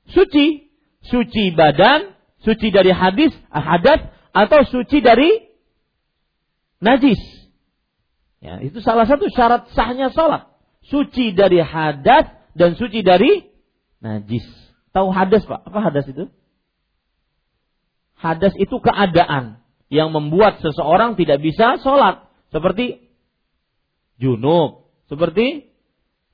[0.09, 0.69] Suci.
[1.07, 5.49] Suci badan, suci dari hadis, hadat, atau suci dari
[6.83, 7.36] najis.
[8.47, 10.47] Ya, itu salah satu syarat sahnya sholat.
[10.87, 13.51] Suci dari hadas dan suci dari
[13.99, 14.47] najis.
[14.95, 15.67] Tahu hadas pak?
[15.67, 16.31] Apa hadas itu?
[18.17, 22.27] hadas itu keadaan yang membuat seseorang tidak bisa sholat.
[22.51, 23.07] Seperti
[24.17, 25.69] junub, seperti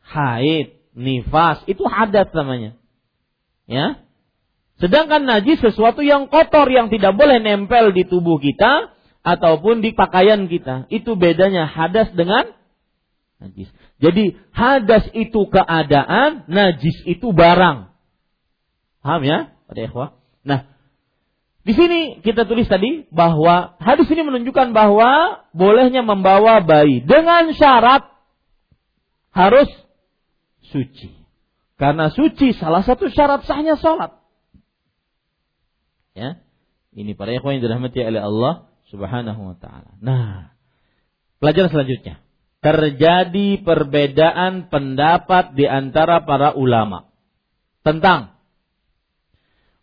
[0.01, 2.79] haid, nifas, itu hadas namanya.
[3.67, 4.01] Ya.
[4.81, 8.92] Sedangkan najis sesuatu yang kotor yang tidak boleh nempel di tubuh kita
[9.23, 10.85] ataupun di pakaian kita.
[10.91, 12.51] Itu bedanya hadas dengan
[13.39, 13.71] najis.
[14.03, 17.89] Jadi hadas itu keadaan, najis itu barang.
[18.99, 19.55] Paham ya?
[19.67, 20.09] Pada ikhwah.
[20.43, 20.67] Nah,
[21.63, 28.03] di sini kita tulis tadi bahwa hadis ini menunjukkan bahwa bolehnya membawa bayi dengan syarat
[29.31, 29.71] harus
[30.67, 31.15] suci.
[31.79, 34.19] Karena suci salah satu syarat sahnya sholat.
[36.13, 36.43] Ya.
[36.93, 39.97] Ini para ikhwan yang dirahmati oleh Allah Subhanahu wa taala.
[39.97, 40.53] Nah,
[41.41, 42.21] pelajaran selanjutnya.
[42.63, 47.11] Terjadi perbedaan pendapat di antara para ulama
[47.83, 48.39] tentang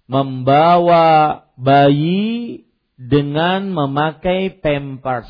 [0.08, 2.64] membawa bayi
[2.96, 5.28] dengan memakai pampers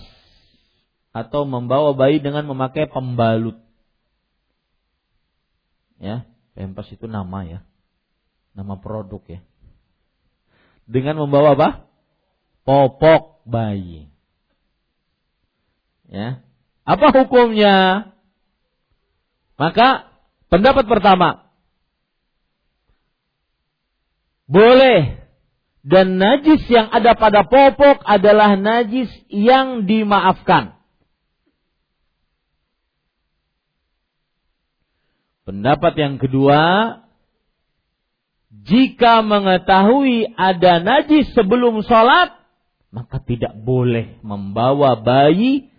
[1.11, 3.59] atau membawa bayi dengan memakai pembalut.
[5.99, 6.23] Ya,
[6.55, 7.67] pampers itu nama ya.
[8.55, 9.43] Nama produk ya
[10.91, 11.69] dengan membawa apa?
[12.67, 14.07] Popok bayi.
[16.07, 16.43] Ya.
[16.87, 18.11] Apa hukumnya?
[19.59, 20.09] Maka
[20.49, 21.51] pendapat pertama
[24.51, 25.21] boleh
[25.87, 30.77] dan najis yang ada pada popok adalah najis yang dimaafkan.
[35.47, 36.61] Pendapat yang kedua,
[38.51, 42.40] jika mengetahui ada najis sebelum sholat,
[42.91, 45.71] maka tidak boleh membawa bayi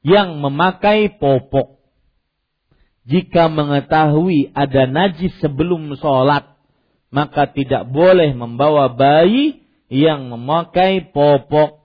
[0.00, 1.80] yang memakai popok.
[3.04, 6.56] Jika mengetahui ada najis sebelum sholat,
[7.12, 9.60] maka tidak boleh membawa bayi
[9.92, 11.84] yang memakai popok.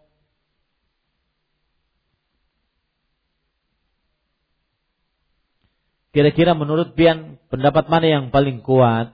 [6.10, 9.14] Kira-kira menurut Pian, pendapat mana yang paling kuat?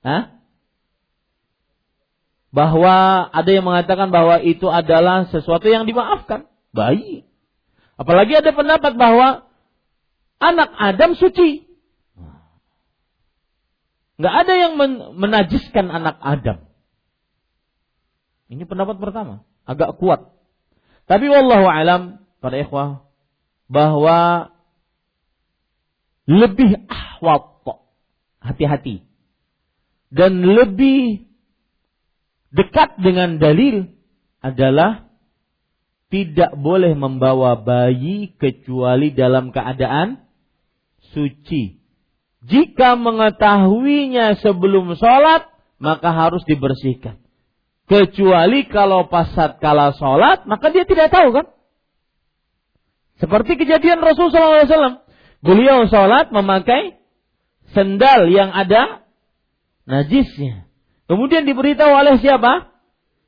[0.00, 0.37] Hah?
[2.48, 6.48] Bahwa ada yang mengatakan bahwa itu adalah sesuatu yang dimaafkan.
[6.72, 7.28] Baik.
[7.98, 9.44] Apalagi ada pendapat bahwa
[10.40, 11.66] anak Adam suci.
[14.18, 14.72] Nggak ada yang
[15.14, 16.66] menajiskan anak Adam.
[18.48, 20.32] Ini pendapat pertama, agak kuat.
[21.04, 23.04] Tapi wallahu alam para ikhwah
[23.68, 24.50] bahwa
[26.24, 27.60] lebih ahwat
[28.40, 29.04] hati-hati
[30.08, 31.27] dan lebih
[32.54, 33.92] dekat dengan dalil
[34.40, 35.08] adalah
[36.08, 40.24] tidak boleh membawa bayi kecuali dalam keadaan
[41.12, 41.76] suci.
[42.48, 47.20] Jika mengetahuinya sebelum sholat, maka harus dibersihkan.
[47.88, 51.46] Kecuali kalau pas saat kala sholat, maka dia tidak tahu kan?
[53.18, 55.02] Seperti kejadian Rasulullah SAW.
[55.42, 57.00] Beliau sholat memakai
[57.74, 59.02] sendal yang ada
[59.84, 60.67] najisnya.
[61.08, 62.68] Kemudian diberitahu oleh siapa?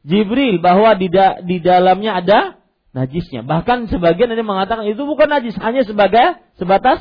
[0.05, 2.41] Jibril bahwa di, da, di dalamnya ada
[2.93, 3.41] najisnya.
[3.45, 7.01] Bahkan sebagian ada mengatakan itu bukan najis, hanya sebagai sebatas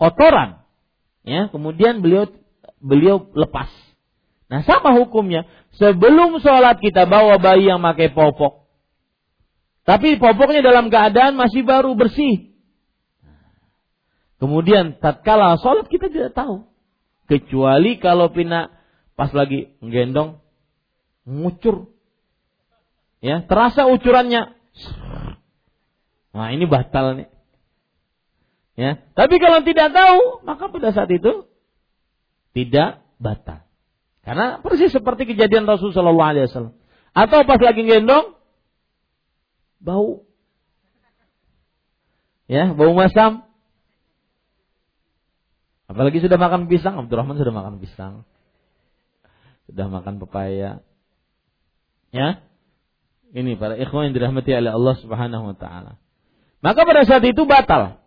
[0.00, 0.64] kotoran.
[1.22, 2.26] Ya, kemudian beliau
[2.82, 3.70] beliau lepas.
[4.50, 5.48] Nah, sama hukumnya.
[5.78, 8.68] Sebelum sholat kita bawa bayi yang pakai popok.
[9.88, 12.52] Tapi popoknya dalam keadaan masih baru bersih.
[14.36, 16.68] Kemudian tatkala sholat kita tidak tahu.
[17.30, 18.81] Kecuali kalau pina
[19.14, 20.40] pas lagi menggendong
[21.28, 21.92] ngucur.
[23.22, 24.58] Ya, terasa ucurannya.
[26.32, 27.28] Nah, ini batal nih.
[28.72, 31.44] Ya, tapi kalau tidak tahu, maka pada saat itu
[32.56, 33.62] tidak batal.
[34.24, 36.74] Karena persis seperti kejadian Rasulullah SAW.
[37.12, 38.32] Atau pas lagi gendong,
[39.76, 40.24] bau.
[42.48, 43.44] Ya, bau masam.
[45.92, 48.24] Apalagi sudah makan pisang, Abdurrahman sudah makan pisang.
[49.70, 50.82] Sudah makan pepaya.
[52.12, 52.44] Ya.
[53.32, 55.96] Ini para ikhwan yang dirahmati oleh Allah Subhanahu wa taala.
[56.60, 57.98] Maka pada saat itu batal.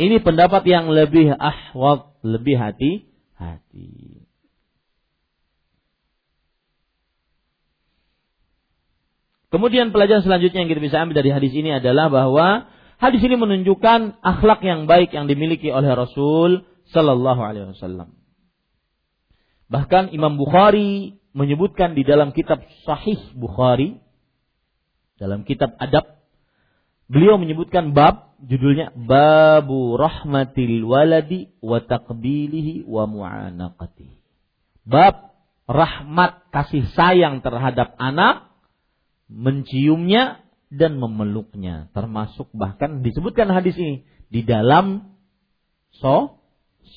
[0.00, 4.24] Ini pendapat yang lebih ahwat, lebih hati-hati.
[9.50, 12.70] Kemudian pelajaran selanjutnya yang kita bisa ambil dari hadis ini adalah bahwa
[13.02, 18.19] hadis ini menunjukkan akhlak yang baik yang dimiliki oleh Rasul Sallallahu Alaihi Wasallam.
[19.70, 24.02] Bahkan Imam Bukhari menyebutkan di dalam kitab Sahih Bukhari,
[25.14, 26.18] dalam kitab Adab,
[27.06, 34.10] beliau menyebutkan bab judulnya Babu Rahmatil Waladi wa Taqbilihi wa Mu'anaqati.
[34.82, 35.30] Bab
[35.70, 38.50] rahmat kasih sayang terhadap anak,
[39.30, 45.14] menciumnya dan memeluknya, termasuk bahkan disebutkan hadis ini di dalam
[45.94, 46.42] so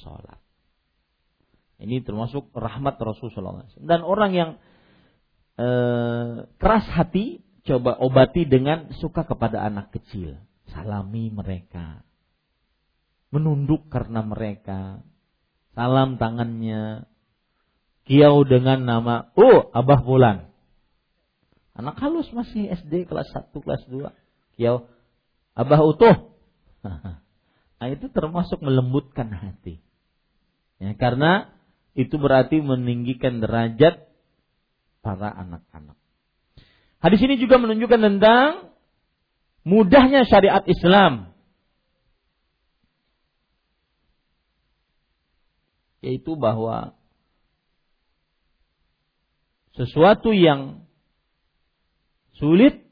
[0.02, 0.43] sholat.
[1.84, 3.84] Ini termasuk rahmat Rasulullah SAW.
[3.84, 4.50] Dan orang yang
[5.60, 5.68] e,
[6.56, 10.40] keras hati coba obati dengan suka kepada anak kecil.
[10.72, 12.08] Salami mereka.
[13.36, 15.04] Menunduk karena mereka.
[15.76, 17.04] Salam tangannya.
[18.04, 20.52] Kiau dengan nama, oh Abah Bulan.
[21.76, 24.12] Anak halus masih SD kelas 1, kelas 2.
[24.60, 24.88] Kiau,
[25.52, 26.16] Abah utuh.
[27.84, 29.84] Nah, itu termasuk melembutkan hati.
[30.80, 31.52] Ya, karena
[31.94, 34.10] itu berarti meninggikan derajat
[35.06, 35.98] para anak-anak.
[37.04, 38.74] Hadis ini juga menunjukkan tentang
[39.68, 41.36] mudahnya syariat Islam.
[46.04, 46.98] Yaitu bahwa
[49.78, 50.84] sesuatu yang
[52.36, 52.84] sulit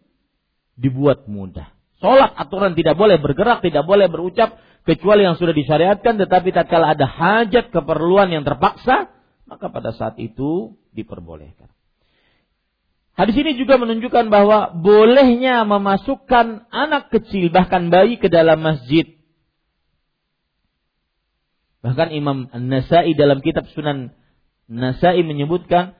[0.79, 1.80] dibuat mudah.
[2.01, 4.57] Sholat aturan tidak boleh bergerak, tidak boleh berucap
[4.89, 9.13] kecuali yang sudah disyariatkan tetapi tatkala ada hajat keperluan yang terpaksa
[9.45, 11.69] maka pada saat itu diperbolehkan.
[13.13, 19.05] Hadis ini juga menunjukkan bahwa bolehnya memasukkan anak kecil bahkan bayi ke dalam masjid.
[21.85, 24.15] Bahkan Imam An-Nasai dalam kitab Sunan
[24.71, 25.99] Nasai menyebutkan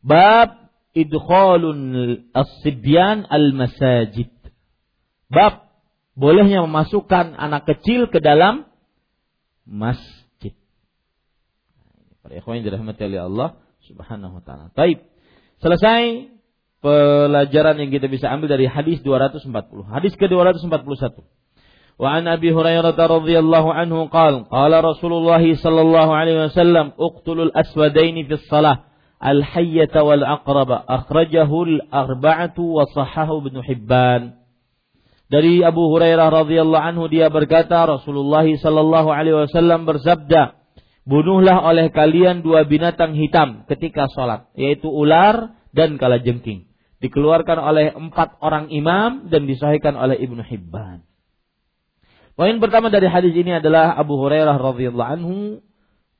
[0.00, 4.30] bab idkhalun as-sibyan al-masajid.
[5.32, 5.72] Bab
[6.12, 8.68] bolehnya memasukkan anak kecil ke dalam
[9.64, 10.52] masjid.
[12.20, 13.48] Para ikhwan yang dirahmati oleh Allah
[13.88, 14.68] Subhanahu wa taala.
[14.76, 15.08] Baik.
[15.64, 16.28] Selesai
[16.84, 19.48] pelajaran yang kita bisa ambil dari hadis 240.
[19.88, 21.24] Hadis ke-241.
[21.96, 28.42] Wa an Abi Hurairah radhiyallahu anhu qala qala Rasulullah sallallahu alaihi wasallam uqtulul aswadaini fi
[28.50, 28.90] shalah
[29.22, 34.41] al hayyata wal aqraba akhrajahu al arba'atu wa sahahu Ibnu Hibban.
[35.32, 40.60] Dari Abu Hurairah radhiyallahu anhu dia berkata Rasulullah sallallahu alaihi wasallam bersabda
[41.08, 46.68] bunuhlah oleh kalian dua binatang hitam ketika sholat, yaitu ular dan kalajengking.
[47.00, 51.00] Dikeluarkan oleh empat orang imam dan disahihkan oleh Ibnu Hibban.
[52.36, 55.64] Poin pertama dari hadis ini adalah Abu Hurairah radhiyallahu anhu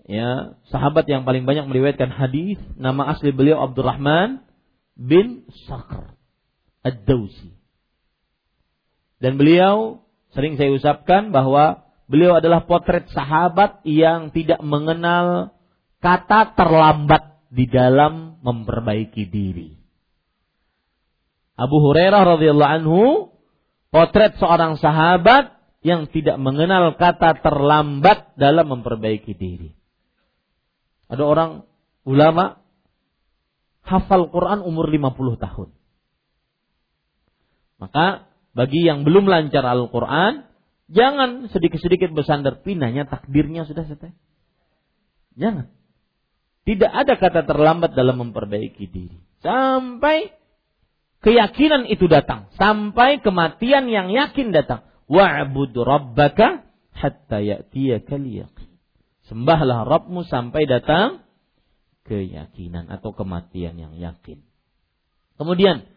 [0.08, 4.40] ya, sahabat yang paling banyak meriwayatkan hadis, nama asli beliau Abdurrahman
[4.96, 6.16] bin Sakhr
[6.80, 7.51] Ad-Dausi.
[9.22, 10.02] Dan beliau
[10.34, 11.82] sering saya usapkan bahwa
[12.12, 15.56] Beliau adalah potret sahabat yang tidak mengenal
[16.04, 19.80] kata terlambat di dalam memperbaiki diri.
[21.56, 23.02] Abu Hurairah radhiyallahu anhu
[23.88, 29.72] potret seorang sahabat yang tidak mengenal kata terlambat dalam memperbaiki diri.
[31.08, 31.64] Ada orang
[32.04, 32.60] ulama
[33.88, 35.68] hafal Quran umur 50 tahun.
[37.80, 40.52] Maka bagi yang belum lancar Al-Quran,
[40.92, 44.12] Jangan sedikit-sedikit bersandar pinahnya takdirnya sudah selesai.
[45.40, 45.72] Jangan.
[46.68, 49.18] Tidak ada kata terlambat dalam memperbaiki diri.
[49.40, 50.36] Sampai
[51.24, 52.52] keyakinan itu datang.
[52.60, 54.84] Sampai kematian yang yakin datang.
[55.08, 58.70] Wa'bud rabbaka hatta ya'tiyaka yakin.
[59.32, 61.24] Sembahlah Rabbmu sampai datang
[62.04, 64.44] keyakinan atau kematian yang yakin.
[65.40, 65.88] Kemudian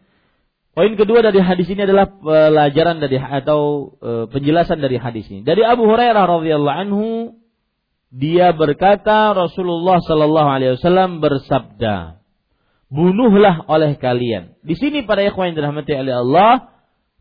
[0.76, 5.40] Poin kedua dari hadis ini adalah pelajaran dari atau e, penjelasan dari hadis ini.
[5.40, 7.06] Dari Abu Hurairah radhiyallahu anhu
[8.12, 12.20] dia berkata Rasulullah sallallahu alaihi wasallam bersabda,
[12.92, 16.52] "Bunuhlah oleh kalian." Di sini para ikhwan yang dirahmati oleh Allah,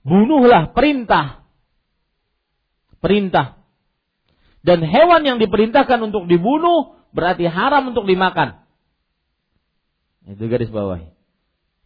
[0.04, 1.48] bunuhlah perintah.
[3.00, 3.64] Perintah.
[4.68, 8.68] Dan hewan yang diperintahkan untuk dibunuh berarti haram untuk dimakan.
[10.28, 11.08] Itu garis bawah.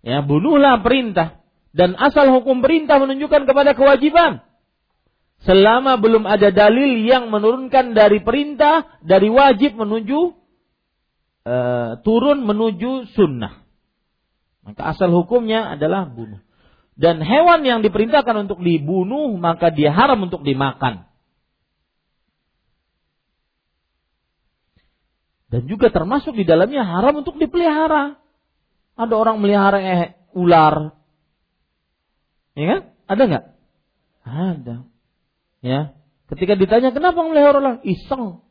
[0.01, 1.38] Ya, bunuhlah perintah.
[1.69, 4.41] Dan asal hukum perintah menunjukkan kepada kewajiban.
[5.45, 10.35] Selama belum ada dalil yang menurunkan dari perintah, dari wajib menuju
[11.47, 13.63] uh, turun menuju sunnah.
[14.65, 16.43] Maka asal hukumnya adalah bunuh.
[16.99, 21.07] Dan hewan yang diperintahkan untuk dibunuh maka dia haram untuk dimakan.
[25.49, 28.19] Dan juga termasuk di dalamnya haram untuk dipelihara.
[28.99, 30.98] Ada orang melihara eh, ular,
[32.53, 32.79] Ya kan?
[33.09, 33.45] Ada nggak?
[34.25, 34.75] Ada.
[35.65, 35.79] Ya.
[36.29, 37.75] Ketika ditanya kenapa melihara ular?
[37.81, 38.45] Iseng.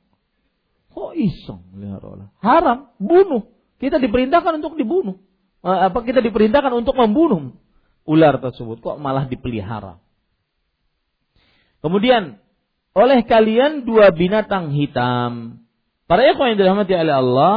[0.90, 2.28] Kok iseng melihara ular?
[2.42, 3.46] Haram, bunuh.
[3.78, 5.22] Kita diperintahkan untuk dibunuh.
[5.62, 7.54] Eh, apa kita diperintahkan untuk membunuh
[8.02, 8.82] ular tersebut?
[8.82, 10.02] Kok malah dipelihara?
[11.78, 12.42] Kemudian
[12.98, 15.62] oleh kalian dua binatang hitam.
[16.10, 17.54] Para ikhwan yang dirahmati oleh Allah,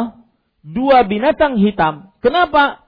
[0.61, 2.13] dua binatang hitam.
[2.21, 2.80] Kenapa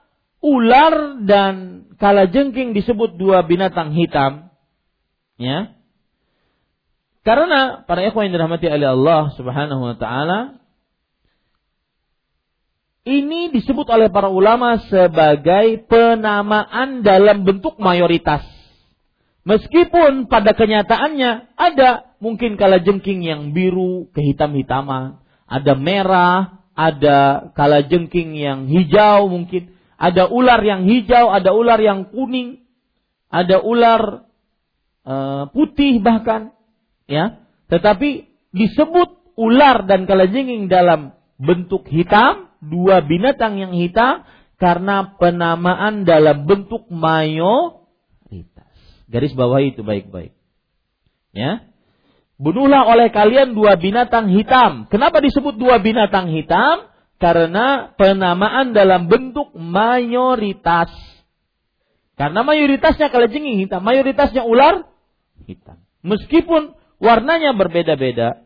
[0.44, 4.52] ular dan kala jengking disebut dua binatang hitam,
[5.40, 5.72] ya.
[7.24, 10.60] Karena para ikhwan yang dirahmati oleh Allah Subhanahu wa taala
[13.04, 18.44] ini disebut oleh para ulama sebagai penamaan dalam bentuk mayoritas.
[19.44, 28.40] Meskipun pada kenyataannya ada mungkin kala jengking yang biru kehitam-hitaman, ada merah, ada kala jengking
[28.40, 29.73] yang hijau mungkin,
[30.04, 32.60] ada ular yang hijau, ada ular yang kuning,
[33.32, 34.28] ada ular
[35.08, 36.52] uh, putih bahkan,
[37.08, 37.40] ya.
[37.72, 44.28] Tetapi disebut ular dan kalajengking dalam bentuk hitam, dua binatang yang hitam,
[44.60, 48.68] karena penamaan dalam bentuk mayoritas.
[49.08, 50.36] Garis bawah itu baik-baik.
[51.32, 51.64] Ya.
[52.36, 54.84] Bunuhlah oleh kalian dua binatang hitam.
[54.92, 56.92] Kenapa disebut dua binatang hitam?
[57.24, 60.92] Karena penamaan dalam bentuk mayoritas.
[62.20, 64.84] Karena mayoritasnya kalau jengking hitam, mayoritasnya ular
[65.48, 65.80] hitam.
[66.04, 68.44] Meskipun warnanya berbeda-beda,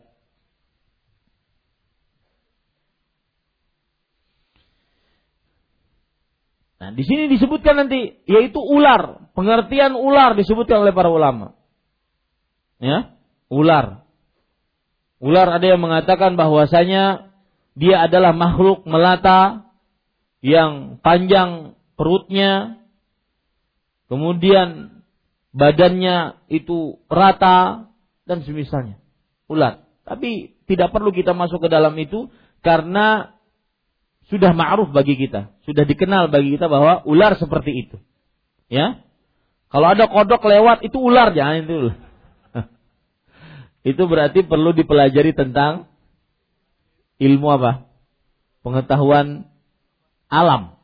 [6.79, 11.51] Nah, di sini disebutkan nanti yaitu ular, pengertian ular disebutkan oleh para ulama.
[12.79, 13.19] Ya,
[13.51, 14.07] ular.
[15.19, 17.28] Ular ada yang mengatakan bahwasanya
[17.79, 19.71] dia adalah makhluk melata
[20.43, 22.83] yang panjang perutnya,
[24.11, 24.99] kemudian
[25.55, 27.87] badannya itu rata
[28.27, 28.99] dan semisalnya.
[29.47, 29.87] Ular.
[30.03, 32.27] Tapi tidak perlu kita masuk ke dalam itu
[32.59, 33.39] karena
[34.27, 37.97] sudah ma'ruf bagi kita, sudah dikenal bagi kita bahwa ular seperti itu.
[38.69, 39.01] Ya.
[39.73, 41.77] Kalau ada kodok lewat itu ular jangan itu.
[43.95, 45.88] itu berarti perlu dipelajari tentang
[47.19, 47.83] ilmu apa?
[48.63, 49.51] Pengetahuan
[50.31, 50.79] alam.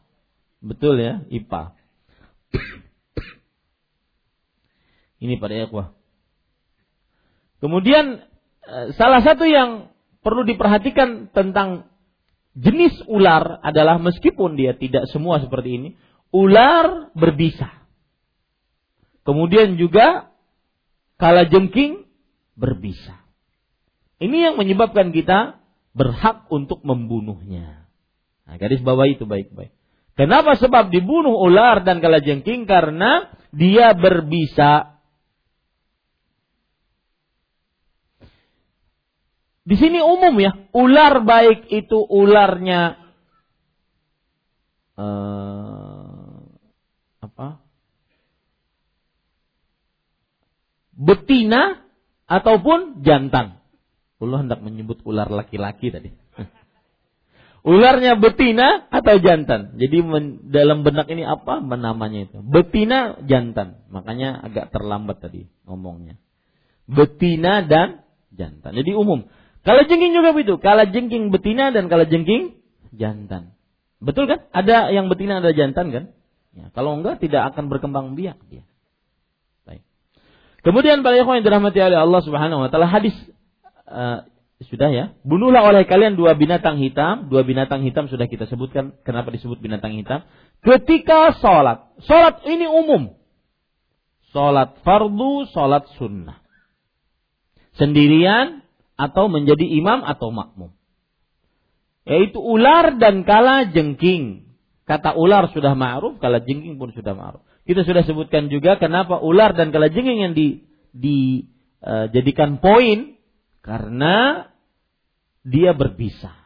[0.60, 1.72] Betul ya, IPA.
[5.24, 5.96] Ini pada ikhwah.
[7.64, 8.20] Kemudian
[8.68, 9.90] eh, salah satu yang
[10.22, 11.88] perlu diperhatikan tentang
[12.56, 15.90] jenis ular adalah meskipun dia tidak semua seperti ini,
[16.32, 17.68] ular berbisa.
[19.28, 20.32] Kemudian juga
[21.20, 22.08] kala jengking
[22.56, 23.20] berbisa.
[24.24, 25.60] Ini yang menyebabkan kita
[25.96, 27.88] berhak untuk membunuhnya.
[28.46, 29.72] Nah, garis bawah itu baik-baik.
[30.16, 32.68] Kenapa sebab dibunuh ular dan kala jengking?
[32.68, 35.00] Karena dia berbisa.
[39.66, 43.02] Di sini umum ya, ular baik itu ularnya
[44.94, 46.46] uh,
[47.24, 47.66] apa?
[50.96, 51.82] Betina
[52.30, 53.65] ataupun jantan.
[54.26, 56.10] Allah hendak menyebut ular laki-laki tadi.
[57.66, 59.74] Ularnya betina atau jantan.
[59.82, 62.38] Jadi men, dalam benak ini apa namanya itu?
[62.46, 63.82] Betina jantan.
[63.90, 66.22] Makanya agak terlambat tadi ngomongnya.
[66.86, 68.78] Betina dan jantan.
[68.78, 69.26] Jadi umum.
[69.66, 70.62] Kalau jengking juga begitu.
[70.62, 72.54] Kala jengking betina dan kala jengking
[72.94, 73.58] jantan.
[73.98, 74.46] Betul kan?
[74.54, 76.04] Ada yang betina ada jantan kan?
[76.54, 78.62] Ya, kalau enggak tidak akan berkembang biak dia.
[79.66, 79.82] Baik.
[80.62, 83.18] Kemudian para ikhwan yang dirahmati oleh Allah Subhanahu wa taala hadis
[83.90, 84.26] uh,
[84.64, 85.06] sudah ya.
[85.28, 87.28] Bunuhlah oleh kalian dua binatang hitam.
[87.28, 88.96] Dua binatang hitam sudah kita sebutkan.
[89.04, 90.24] Kenapa disebut binatang hitam?
[90.64, 91.92] Ketika sholat.
[92.08, 93.20] Sholat ini umum.
[94.32, 96.40] Sholat fardu, sholat sunnah.
[97.76, 98.64] Sendirian
[98.96, 100.72] atau menjadi imam atau makmum.
[102.08, 104.56] Yaitu ular dan kala jengking.
[104.86, 107.42] Kata ular sudah ma'ruf, kala jengking pun sudah ma'ruf.
[107.66, 111.44] Kita sudah sebutkan juga kenapa ular dan kala jengking yang dijadikan
[112.56, 113.15] di, uh, poin
[113.66, 114.46] karena
[115.42, 116.38] dia berbisa.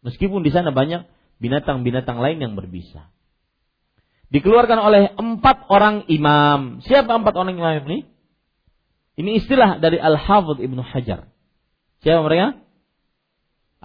[0.00, 1.04] Meskipun di sana banyak
[1.36, 3.12] binatang-binatang lain yang berbisa.
[4.32, 6.80] Dikeluarkan oleh empat orang imam.
[6.84, 8.08] Siapa empat orang imam ini?
[9.20, 11.28] Ini istilah dari Al-Hafidh Ibnu Hajar.
[12.00, 12.56] Siapa mereka?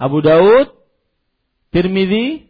[0.00, 0.72] Abu Daud,
[1.68, 2.48] Tirmidzi,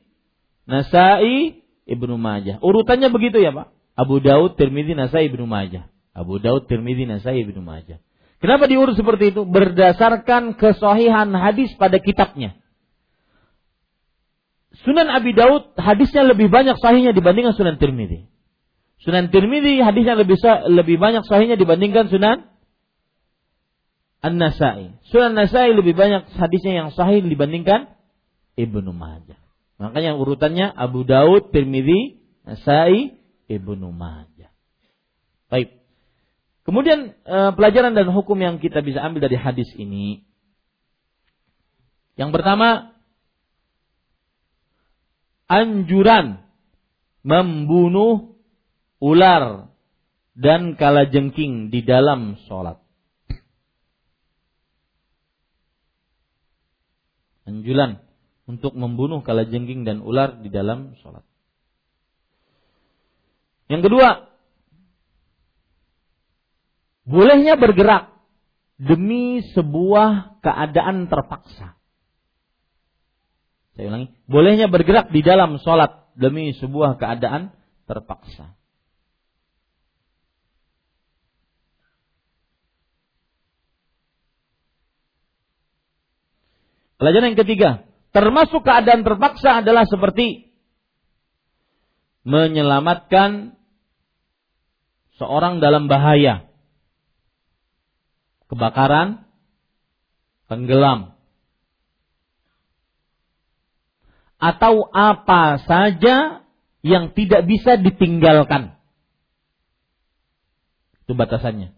[0.68, 2.60] Nasai, Ibnu Majah.
[2.60, 3.72] Urutannya begitu ya Pak?
[3.98, 5.88] Abu Daud, Tirmidzi, Nasai, Ibnu Majah.
[6.14, 7.98] Abu Daud, Tirmidzi, Nasai, Ibnu Majah.
[8.44, 9.48] Kenapa diurut seperti itu?
[9.48, 12.60] Berdasarkan kesohihan hadis pada kitabnya.
[14.84, 18.28] Sunan Abi Daud hadisnya lebih banyak sahihnya dibandingkan Sunan Tirmidzi.
[19.00, 20.36] Sunan Tirmidzi hadisnya lebih
[20.76, 22.52] lebih banyak sahihnya dibandingkan Sunan
[24.20, 24.92] An-Nasai.
[25.08, 27.96] Sunan Nasai lebih banyak hadisnya yang sahih dibandingkan
[28.60, 29.40] Ibnu Majah.
[29.80, 33.16] Makanya urutannya Abu Daud, Tirmidzi, Nasai,
[33.48, 34.52] Ibnu Majah.
[35.48, 35.83] Baik.
[36.64, 40.24] Kemudian eh, pelajaran dan hukum yang kita bisa ambil dari hadis ini.
[42.16, 42.96] Yang pertama,
[45.44, 46.40] anjuran
[47.20, 48.38] membunuh
[49.00, 49.68] ular
[50.32, 52.84] dan kalajengking di dalam sholat.
[57.44, 58.00] anjuran
[58.44, 61.24] untuk membunuh kalajengking dan ular di dalam sholat.
[63.68, 64.08] Yang kedua,
[67.04, 68.12] bolehnya bergerak
[68.80, 71.76] demi sebuah keadaan terpaksa.
[73.74, 77.52] Saya ulangi, bolehnya bergerak di dalam sholat demi sebuah keadaan
[77.84, 78.54] terpaksa.
[86.94, 87.70] Pelajaran yang ketiga,
[88.14, 90.54] termasuk keadaan terpaksa adalah seperti
[92.24, 93.58] menyelamatkan
[95.18, 96.53] seorang dalam bahaya
[98.48, 99.24] kebakaran,
[100.46, 101.14] tenggelam,
[104.44, 106.44] atau apa saja
[106.84, 108.76] yang tidak bisa ditinggalkan.
[111.08, 111.72] Itu batasannya.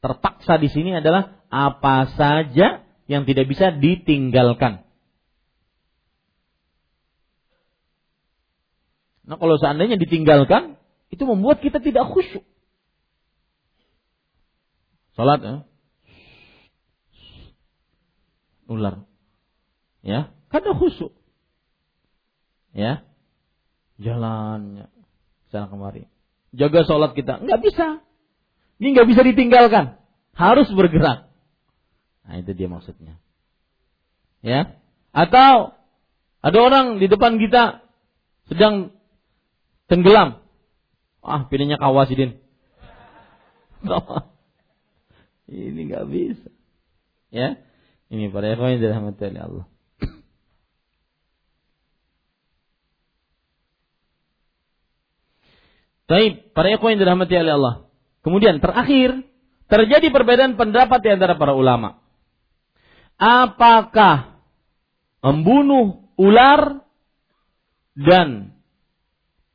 [0.00, 4.88] Terpaksa di sini adalah apa saja yang tidak bisa ditinggalkan.
[9.28, 10.80] Nah kalau seandainya ditinggalkan,
[11.12, 12.44] itu membuat kita tidak khusyuk.
[15.12, 15.67] Salat ya.
[18.68, 19.02] Ular.
[20.04, 21.16] Ya, karena khusyuk.
[22.76, 23.02] Ya.
[23.98, 24.86] Jalannya
[25.50, 26.06] sana kemari.
[26.54, 27.42] Jaga sholat kita.
[27.42, 27.86] Nggak bisa.
[28.78, 29.98] Ini nggak bisa ditinggalkan.
[30.38, 31.26] Harus bergerak.
[32.22, 33.18] Nah itu dia maksudnya.
[34.44, 34.78] Ya.
[35.10, 35.74] Atau
[36.38, 37.82] ada orang di depan kita
[38.46, 38.94] sedang
[39.90, 40.38] tenggelam.
[41.24, 42.38] Ah, pilihnya kawasidin.
[45.48, 46.48] Ini nggak bisa.
[47.28, 47.60] Ya,
[48.08, 49.66] ini para ikhwan yang dirahmati oleh Allah.
[56.08, 57.74] Baik, para ikhwan yang dirahmati oleh Allah.
[58.24, 59.28] Kemudian terakhir,
[59.68, 62.00] terjadi perbedaan pendapat di antara para ulama.
[63.20, 64.40] Apakah
[65.20, 66.80] membunuh ular
[67.98, 68.54] dan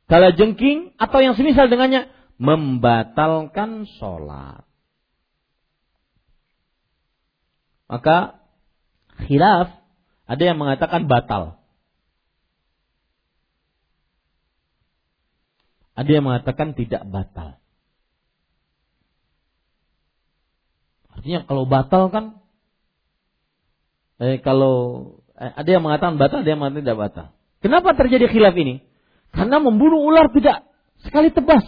[0.06, 4.62] kala jengking atau yang semisal dengannya membatalkan sholat.
[7.88, 8.43] Maka
[9.22, 9.84] khilaf
[10.24, 11.60] ada yang mengatakan batal.
[15.94, 17.62] Ada yang mengatakan tidak batal.
[21.14, 22.24] Artinya kalau batal kan
[24.18, 24.74] eh, kalau
[25.38, 27.26] eh, ada yang mengatakan batal, ada yang mengatakan tidak batal.
[27.62, 28.82] Kenapa terjadi khilaf ini?
[29.30, 30.66] Karena membunuh ular tidak
[31.06, 31.62] sekali tebas.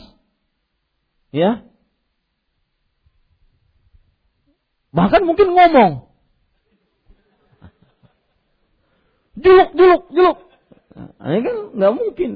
[1.30, 1.66] Ya.
[4.90, 6.08] Bahkan mungkin ngomong.
[9.36, 10.38] Juluk, juluk, juluk.
[10.96, 12.30] Nah, ini kan nggak mungkin.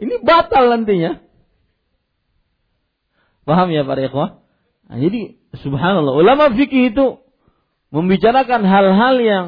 [0.00, 1.20] Ini batal nantinya.
[3.44, 4.40] Paham ya para ikhwah?
[4.88, 7.20] Nah, jadi subhanallah ulama fikih itu
[7.92, 9.46] membicarakan hal-hal yang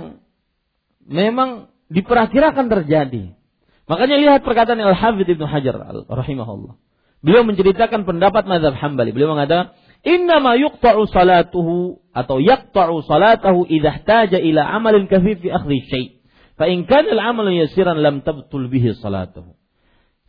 [1.09, 3.32] memang diperkirakan terjadi.
[3.85, 5.77] Makanya lihat perkataan Al-Hafidh Ibnu Hajar
[6.09, 6.81] rahimahullah.
[7.24, 9.12] Beliau menceritakan pendapat mazhab Hambali.
[9.12, 9.73] Beliau mengatakan,
[10.05, 16.23] "Innama yuqta'u salatuhu atau yaqta'u salatahu idza ihtaja ila amalin kathir fi akhdhi syai'.
[16.55, 19.59] Fa in kana al-amalu yasiran lam tabtul bihi salatuhu."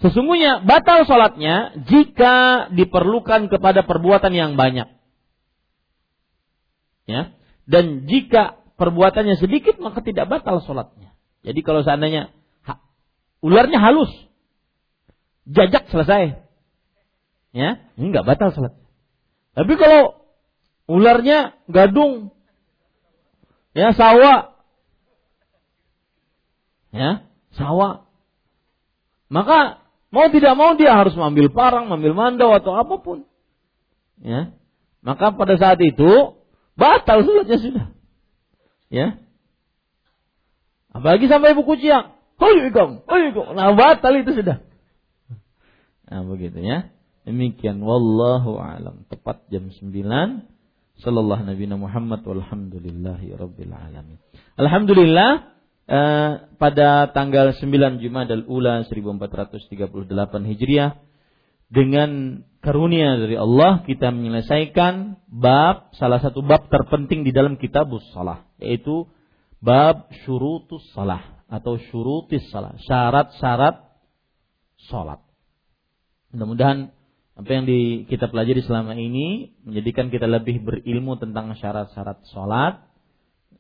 [0.03, 4.91] Sesungguhnya batal salatnya jika diperlukan kepada perbuatan yang banyak.
[7.07, 7.31] Ya.
[7.65, 11.15] Dan jika perbuatannya sedikit maka tidak batal salatnya.
[11.45, 12.34] Jadi kalau seandainya
[13.45, 14.11] ularnya halus.
[15.45, 16.41] Jajak selesai.
[17.56, 18.76] Ya, ini nggak batal salat.
[19.56, 20.27] Tapi kalau
[20.91, 22.35] ularnya gadung,
[23.72, 24.55] ya sawa,
[26.95, 27.27] ya
[27.59, 28.07] sawa,
[29.27, 29.84] maka
[30.15, 33.27] mau tidak mau dia harus mengambil parang, mengambil mandau atau apa pun.
[34.23, 34.55] Ya,
[35.03, 36.39] maka pada saat itu
[36.80, 37.85] batal salatnya sudah.
[38.88, 39.19] Ya,
[40.95, 42.15] apalagi sampai buku ciang.
[42.35, 43.55] Hoyukum, hoyukum.
[43.55, 44.59] Nah, batal itu sudah.
[46.05, 46.91] Nah, begitu ya.
[47.26, 49.07] Demikian wallahu alam.
[49.09, 49.81] Tepat jam 9
[51.01, 54.19] sallallahu nabi Muhammad walhamdulillahi rabbil alamin.
[54.59, 55.55] Alhamdulillah
[55.89, 61.01] eh, pada tanggal 9 Jumadal Ula 1438 Hijriah
[61.69, 68.45] dengan karunia dari Allah kita menyelesaikan bab salah satu bab terpenting di dalam kitabus salah
[68.61, 69.09] yaitu
[69.61, 73.85] bab syurutus salah atau syurutis salat, syarat-syarat
[74.89, 75.21] salat.
[76.33, 76.91] Mudah-mudahan
[77.35, 82.81] apa yang di, kita pelajari selama ini menjadikan kita lebih berilmu tentang syarat-syarat salat,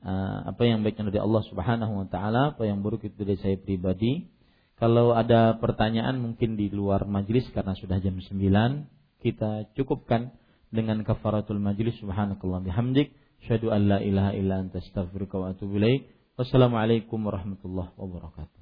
[0.05, 4.29] apa yang baiknya dari Allah Subhanahu wa taala, apa yang buruk itu dari saya pribadi.
[4.77, 8.29] Kalau ada pertanyaan mungkin di luar majlis karena sudah jam 9,
[9.23, 10.35] kita cukupkan
[10.69, 13.15] dengan kafaratul majlis subhanakallah bihamdik
[13.47, 18.54] syadu an la ilaha illa anta astaghfiruka wa atubu ilaik Wassalamualaikum warahmatullahi wabarakatuh.